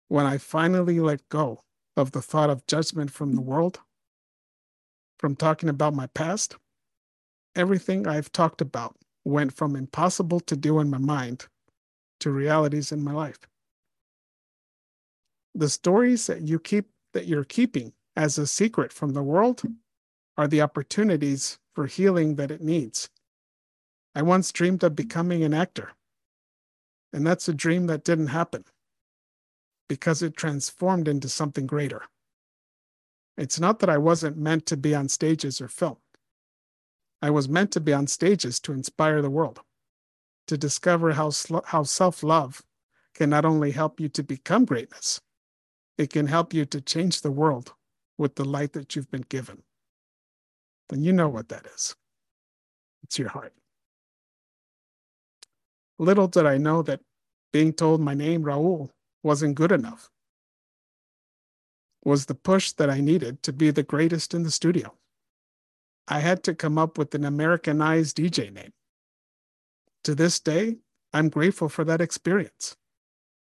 When 0.10 0.26
I 0.26 0.38
finally 0.38 1.00
let 1.00 1.28
go 1.30 1.64
of 1.96 2.12
the 2.12 2.22
thought 2.22 2.50
of 2.50 2.68
judgment 2.68 3.12
from 3.12 3.36
the 3.36 3.42
world, 3.42 3.80
from 5.20 5.36
talking 5.36 5.70
about 5.70 5.94
my 5.94 6.08
past. 6.08 6.58
Everything 7.56 8.08
I've 8.08 8.32
talked 8.32 8.62
about 8.62 8.96
went 9.26 9.54
from 9.54 9.76
impossible 9.76 10.40
to 10.42 10.56
do 10.56 10.80
in 10.80 10.90
my 10.90 10.98
mind 10.98 11.48
to 12.22 12.32
realities 12.32 12.92
in 12.92 13.04
my 13.04 13.12
life. 13.12 13.40
The 15.54 15.70
stories 15.70 16.28
that 16.28 16.42
you 16.42 16.60
keep 16.60 16.90
that 17.14 17.28
you're 17.28 17.44
keeping 17.44 17.92
as 18.16 18.38
a 18.38 18.48
secret 18.48 18.94
from 18.94 19.12
the 19.12 19.24
world 19.24 19.64
are 20.38 20.48
the 20.48 20.62
opportunities 20.62 21.60
for 21.76 21.88
healing 21.88 22.36
that 22.36 22.52
it 22.52 22.62
needs. 22.62 23.10
I 24.16 24.22
once 24.22 24.52
dreamed 24.52 24.84
of 24.84 24.96
becoming 24.96 25.44
an 25.44 25.54
actor, 25.54 25.92
and 27.12 27.28
that's 27.28 27.50
a 27.50 27.54
dream 27.54 27.88
that 27.88 28.06
didn't 28.06 28.28
happen 28.28 28.64
because 29.90 30.22
it 30.22 30.38
transformed 30.38 31.10
into 31.10 31.28
something 31.28 31.68
greater. 31.68 32.04
It's 33.38 33.60
not 33.60 33.80
that 33.80 33.90
I 33.90 33.98
wasn't 33.98 34.38
meant 34.38 34.66
to 34.68 34.78
be 34.78 34.96
on 34.96 35.10
stages 35.10 35.60
or 35.60 35.68
film. 35.68 35.98
I 37.22 37.30
was 37.30 37.48
meant 37.48 37.72
to 37.72 37.80
be 37.80 37.94
on 37.94 38.08
stages 38.08 38.60
to 38.62 38.74
inspire 38.74 39.22
the 39.22 39.30
world, 39.30 39.60
to 40.48 40.58
discover 40.58 41.14
how, 41.14 41.32
how 41.66 41.84
self 41.84 42.24
love 42.24 42.64
can 43.14 43.30
not 43.30 43.46
only 43.46 43.72
help 43.72 44.00
you 44.00 44.10
to 44.10 44.24
become 44.24 44.66
greatness, 44.66 45.22
it 45.98 46.10
can 46.10 46.28
help 46.28 46.54
you 46.54 46.66
to 46.66 46.82
change 46.82 47.22
the 47.22 47.32
world 47.32 47.74
with 48.18 48.36
the 48.36 48.46
light 48.46 48.74
that 48.74 48.96
you've 48.96 49.12
been 49.12 49.26
given. 49.30 49.64
Then 50.90 51.04
you 51.04 51.14
know 51.14 51.30
what 51.30 51.50
that 51.50 51.68
is 51.68 51.96
it's 53.04 53.20
your 53.20 53.30
heart. 53.30 53.54
Little 56.00 56.28
did 56.28 56.46
I 56.46 56.58
know 56.58 56.82
that 56.84 57.02
being 57.54 57.74
told 57.74 58.02
my 58.02 58.14
name, 58.14 58.44
Raul, 58.44 58.90
wasn't 59.24 59.56
good 59.56 59.72
enough, 59.72 60.10
was 62.04 62.26
the 62.26 62.36
push 62.36 62.72
that 62.74 62.90
I 62.90 63.02
needed 63.02 63.44
to 63.44 63.54
be 63.54 63.70
the 63.70 63.84
greatest 63.84 64.34
in 64.34 64.44
the 64.44 64.52
studio. 64.52 64.96
I 66.12 66.20
had 66.20 66.44
to 66.44 66.54
come 66.54 66.78
up 66.78 66.98
with 66.98 67.16
an 67.16 67.24
Americanized 67.24 68.18
DJ 68.18 68.52
name. 68.52 68.74
To 70.04 70.14
this 70.14 70.42
day, 70.42 70.76
I'm 71.14 71.30
grateful 71.30 71.70
for 71.70 71.86
that 71.86 72.02
experience 72.02 72.76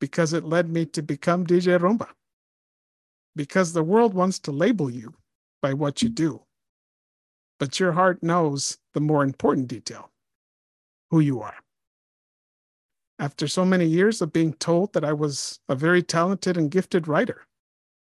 because 0.01 0.34
it 0.34 0.43
led 0.43 0.67
me 0.67 0.88
to 0.88 1.04
become 1.04 1.45
DJ 1.45 1.78
Rumba. 1.78 2.08
Because 3.36 3.73
the 3.73 3.84
world 3.84 4.15
wants 4.15 4.39
to 4.39 4.51
label 4.51 4.89
you 4.89 5.13
by 5.62 5.73
what 5.73 6.01
you 6.01 6.10
do, 6.10 6.41
but 7.60 7.80
your 7.80 7.91
heart 7.91 8.23
knows 8.23 8.80
the 8.95 8.99
more 8.99 9.23
important 9.23 9.67
detail 9.67 10.10
who 11.12 11.19
you 11.19 11.41
are. 11.41 11.58
After 13.19 13.47
so 13.47 13.63
many 13.63 13.86
years 13.86 14.23
of 14.23 14.34
being 14.34 14.54
told 14.54 14.93
that 14.93 15.06
I 15.06 15.13
was 15.13 15.60
a 15.69 15.75
very 15.75 16.01
talented 16.01 16.58
and 16.58 16.71
gifted 16.71 17.08
writer, 17.08 17.45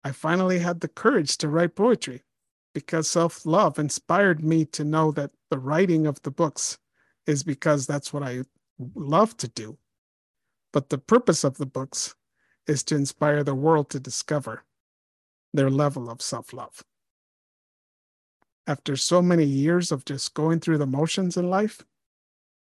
I 0.02 0.12
finally 0.12 0.60
had 0.60 0.80
the 0.80 0.88
courage 0.88 1.36
to 1.38 1.48
write 1.48 1.74
poetry 1.74 2.22
because 2.78 3.10
self 3.10 3.44
love 3.44 3.76
inspired 3.76 4.44
me 4.44 4.64
to 4.64 4.84
know 4.84 5.10
that 5.10 5.32
the 5.50 5.58
writing 5.58 6.06
of 6.06 6.22
the 6.22 6.30
books 6.30 6.78
is 7.26 7.42
because 7.42 7.88
that's 7.88 8.12
what 8.12 8.22
I 8.22 8.42
love 8.94 9.36
to 9.38 9.48
do. 9.48 9.76
But 10.72 10.88
the 10.88 10.98
purpose 10.98 11.42
of 11.42 11.58
the 11.58 11.66
books 11.66 12.14
is 12.68 12.84
to 12.84 12.94
inspire 12.94 13.42
the 13.42 13.56
world 13.56 13.90
to 13.90 13.98
discover 13.98 14.62
their 15.52 15.70
level 15.70 16.08
of 16.08 16.22
self 16.22 16.52
love. 16.52 16.84
After 18.68 18.94
so 18.94 19.20
many 19.20 19.44
years 19.44 19.90
of 19.90 20.04
just 20.04 20.34
going 20.34 20.60
through 20.60 20.78
the 20.78 20.86
motions 20.86 21.36
in 21.36 21.50
life, 21.50 21.82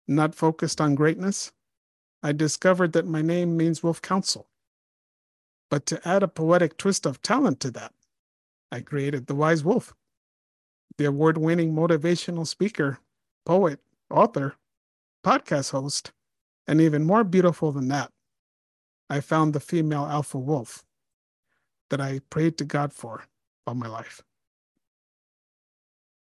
not 0.07 0.33
focused 0.33 0.81
on 0.81 0.95
greatness, 0.95 1.51
I 2.23 2.31
discovered 2.31 2.93
that 2.93 3.05
my 3.05 3.21
name 3.21 3.55
means 3.55 3.83
Wolf 3.83 4.01
Counsel. 4.01 4.49
But 5.69 5.85
to 5.85 6.07
add 6.07 6.23
a 6.23 6.27
poetic 6.27 6.75
twist 6.75 7.05
of 7.05 7.21
talent 7.21 7.59
to 7.59 7.71
that, 7.71 7.93
I 8.71 8.81
created 8.81 9.27
The 9.27 9.35
Wise 9.35 9.63
Wolf, 9.63 9.93
the 10.97 11.05
award 11.05 11.37
winning 11.37 11.73
motivational 11.73 12.47
speaker, 12.47 12.99
poet, 13.45 13.79
author, 14.09 14.55
podcast 15.25 15.71
host, 15.71 16.11
and 16.67 16.81
even 16.81 17.03
more 17.03 17.23
beautiful 17.23 17.71
than 17.71 17.87
that, 17.89 18.11
I 19.09 19.21
found 19.21 19.53
the 19.53 19.59
female 19.59 20.05
alpha 20.05 20.37
wolf 20.37 20.85
that 21.89 22.01
I 22.01 22.19
prayed 22.29 22.57
to 22.57 22.65
God 22.65 22.93
for 22.93 23.23
all 23.65 23.75
my 23.75 23.87
life. 23.87 24.21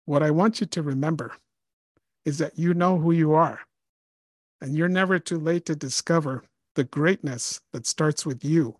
What 0.06 0.24
I 0.24 0.32
want 0.32 0.62
you 0.62 0.68
to 0.68 0.82
remember 0.82 1.34
is 2.26 2.38
that 2.38 2.58
you 2.58 2.74
know 2.74 2.98
who 2.98 3.12
you 3.12 3.34
are, 3.34 3.62
and 4.62 4.78
you're 4.78 4.90
never 4.90 5.20
too 5.20 5.38
late 5.38 5.66
to 5.66 5.76
discover 5.76 6.44
the 6.76 6.84
greatness 6.84 7.62
that 7.74 7.86
starts 7.86 8.26
with 8.26 8.44
you 8.44 8.78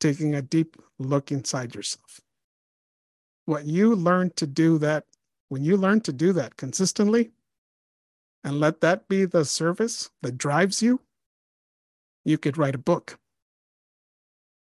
taking 0.00 0.34
a 0.34 0.42
deep 0.42 0.76
look 0.98 1.32
inside 1.32 1.74
yourself. 1.74 2.20
What 3.46 3.66
you 3.66 3.94
learn 3.94 4.30
to 4.36 4.46
do 4.46 4.78
that, 4.78 5.04
when 5.48 5.64
you 5.64 5.76
learn 5.76 6.00
to 6.02 6.12
do 6.12 6.32
that 6.32 6.56
consistently, 6.56 7.30
and 8.42 8.60
let 8.60 8.80
that 8.80 9.08
be 9.08 9.24
the 9.24 9.44
service 9.44 10.10
that 10.22 10.38
drives 10.38 10.82
you, 10.82 11.00
you 12.24 12.38
could 12.38 12.58
write 12.58 12.74
a 12.74 12.78
book. 12.78 13.18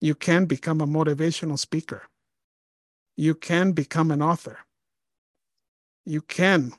You 0.00 0.14
can 0.14 0.46
become 0.46 0.80
a 0.80 0.86
motivational 0.86 1.58
speaker. 1.58 2.02
You 3.16 3.34
can 3.34 3.72
become 3.72 4.10
an 4.10 4.22
author. 4.22 4.58
You 6.06 6.22
can 6.22 6.72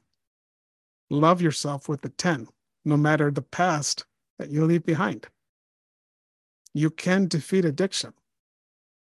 love 1.10 1.42
yourself 1.42 1.90
with 1.90 2.06
a 2.06 2.10
10, 2.10 2.48
no 2.86 2.98
matter 2.98 3.30
the 3.30 3.42
past 3.42 4.06
that 4.38 4.50
you 4.50 4.66
leave 4.66 4.86
behind. 4.86 5.28
You 6.74 6.90
can 6.90 7.28
defeat 7.28 7.66
addiction. 7.66 8.14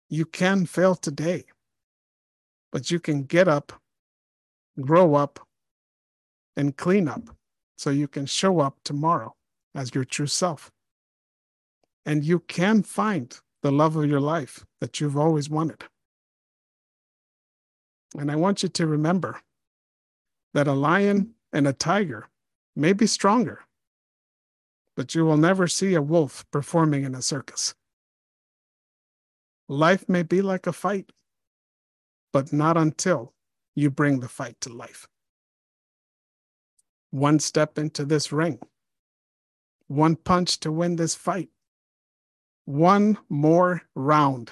You 0.10 0.26
can 0.26 0.66
fail 0.66 0.96
today, 0.96 1.46
but 2.78 2.92
you 2.92 3.00
can 3.00 3.24
get 3.24 3.48
up, 3.48 3.74
grow 4.80 5.16
up, 5.16 5.40
and 6.56 6.78
clean 6.78 7.08
up 7.08 7.36
so 7.76 7.90
you 7.90 8.08
can 8.08 8.28
show 8.28 8.60
up 8.60 8.78
tomorrow 8.84 9.34
as 9.74 9.96
your 9.96 10.04
true 10.04 10.28
self. 10.28 10.70
And 12.06 12.24
you 12.24 12.38
can 12.38 12.84
find 12.84 13.36
the 13.64 13.72
love 13.72 13.96
of 13.96 14.06
your 14.06 14.20
life 14.20 14.64
that 14.80 15.02
you've 15.02 15.18
always 15.18 15.50
wanted. 15.50 15.86
And 18.16 18.30
I 18.30 18.36
want 18.36 18.62
you 18.62 18.70
to 18.70 18.86
remember 18.86 19.42
that 20.54 20.68
a 20.68 20.74
lion 20.74 21.34
and 21.52 21.68
a 21.68 21.74
tiger 21.74 22.30
may 22.76 22.94
be 22.94 23.08
stronger, 23.08 23.62
but 24.96 25.16
you 25.16 25.26
will 25.26 25.38
never 25.38 25.68
see 25.68 25.96
a 25.96 26.02
wolf 26.04 26.46
performing 26.52 27.06
in 27.06 27.16
a 27.16 27.24
circus. 27.24 27.74
Life 29.68 30.08
may 30.08 30.22
be 30.22 30.44
like 30.44 30.68
a 30.68 30.74
fight, 30.74 31.12
but 32.34 32.54
not 32.54 32.78
until 32.78 33.34
you 33.76 33.90
bring 33.90 34.20
the 34.20 34.28
fight 34.28 34.60
to 34.62 34.74
life. 34.74 35.08
One 37.12 37.40
step 37.40 37.78
into 37.78 38.06
this 38.06 38.32
ring, 38.32 38.60
one 39.88 40.16
punch 40.16 40.60
to 40.62 40.72
win 40.72 40.96
this 40.96 41.16
fight, 41.16 41.50
one 42.66 43.18
more 43.30 43.84
round, 43.96 44.52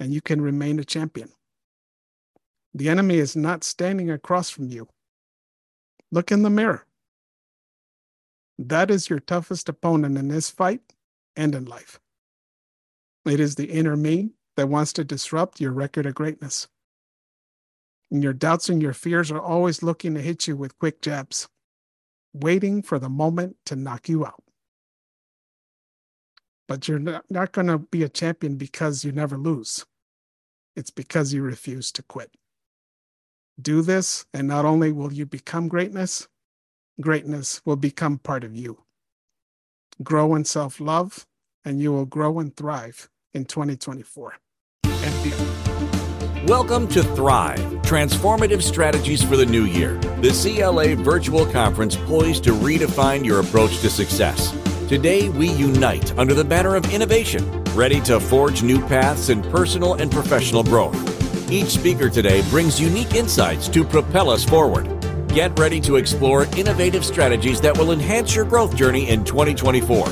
and 0.00 0.12
you 0.12 0.20
can 0.20 0.40
remain 0.40 0.78
a 0.78 0.84
champion. 0.84 1.30
The 2.74 2.88
enemy 2.88 3.16
is 3.16 3.36
not 3.36 3.64
standing 3.64 4.10
across 4.10 4.48
from 4.48 4.68
you. 4.68 4.88
Look 6.10 6.32
in 6.32 6.42
the 6.42 6.50
mirror. 6.50 6.86
That 8.58 8.90
is 8.90 9.10
your 9.10 9.20
toughest 9.20 9.68
opponent 9.68 10.16
in 10.16 10.28
this 10.28 10.48
fight 10.48 10.80
and 11.36 11.54
in 11.54 11.64
life. 11.64 12.00
It 13.26 13.40
is 13.40 13.54
the 13.54 13.70
inner 13.70 13.96
me 13.96 14.30
that 14.56 14.68
wants 14.68 14.92
to 14.94 15.04
disrupt 15.04 15.60
your 15.60 15.72
record 15.72 16.06
of 16.06 16.14
greatness. 16.14 16.68
And 18.10 18.22
your 18.22 18.34
doubts 18.34 18.68
and 18.68 18.82
your 18.82 18.92
fears 18.92 19.30
are 19.30 19.40
always 19.40 19.82
looking 19.82 20.14
to 20.14 20.20
hit 20.20 20.46
you 20.46 20.56
with 20.56 20.78
quick 20.78 21.00
jabs, 21.00 21.48
waiting 22.34 22.82
for 22.82 22.98
the 22.98 23.08
moment 23.08 23.56
to 23.66 23.76
knock 23.76 24.08
you 24.08 24.26
out 24.26 24.42
but 26.72 26.88
you're 26.88 26.98
not, 26.98 27.24
not 27.28 27.52
going 27.52 27.66
to 27.66 27.76
be 27.76 28.02
a 28.02 28.08
champion 28.08 28.56
because 28.56 29.04
you 29.04 29.12
never 29.12 29.36
lose. 29.36 29.84
It's 30.74 30.90
because 30.90 31.34
you 31.34 31.42
refuse 31.42 31.92
to 31.92 32.02
quit. 32.02 32.34
Do 33.60 33.82
this, 33.82 34.24
and 34.32 34.48
not 34.48 34.64
only 34.64 34.90
will 34.90 35.12
you 35.12 35.26
become 35.26 35.68
greatness, 35.68 36.28
greatness 36.98 37.60
will 37.66 37.76
become 37.76 38.16
part 38.16 38.42
of 38.42 38.56
you. 38.56 38.78
Grow 40.02 40.34
in 40.34 40.46
self 40.46 40.80
love, 40.80 41.26
and 41.62 41.78
you 41.78 41.92
will 41.92 42.06
grow 42.06 42.38
and 42.38 42.56
thrive 42.56 43.10
in 43.34 43.44
2024 43.44 44.32
and 44.32 44.32
beyond. 44.32 44.41
Welcome 46.46 46.86
to 46.88 47.02
Thrive 47.02 47.58
Transformative 47.82 48.62
Strategies 48.62 49.20
for 49.20 49.36
the 49.36 49.44
New 49.44 49.64
Year, 49.64 49.96
the 50.20 50.30
CLA 50.30 50.94
virtual 50.94 51.44
conference 51.46 51.96
poised 51.96 52.44
to 52.44 52.52
redefine 52.52 53.24
your 53.24 53.40
approach 53.40 53.80
to 53.80 53.90
success. 53.90 54.52
Today, 54.88 55.28
we 55.28 55.50
unite 55.54 56.16
under 56.16 56.34
the 56.34 56.44
banner 56.44 56.76
of 56.76 56.92
innovation, 56.94 57.64
ready 57.74 58.00
to 58.02 58.20
forge 58.20 58.62
new 58.62 58.80
paths 58.86 59.28
in 59.28 59.42
personal 59.50 59.94
and 59.94 60.08
professional 60.08 60.62
growth. 60.62 61.50
Each 61.50 61.70
speaker 61.70 62.08
today 62.08 62.48
brings 62.48 62.80
unique 62.80 63.14
insights 63.14 63.66
to 63.70 63.82
propel 63.82 64.30
us 64.30 64.44
forward. 64.44 64.86
Get 65.28 65.58
ready 65.58 65.80
to 65.80 65.96
explore 65.96 66.44
innovative 66.56 67.04
strategies 67.04 67.60
that 67.62 67.76
will 67.76 67.90
enhance 67.90 68.36
your 68.36 68.44
growth 68.44 68.76
journey 68.76 69.08
in 69.08 69.24
2024. 69.24 70.06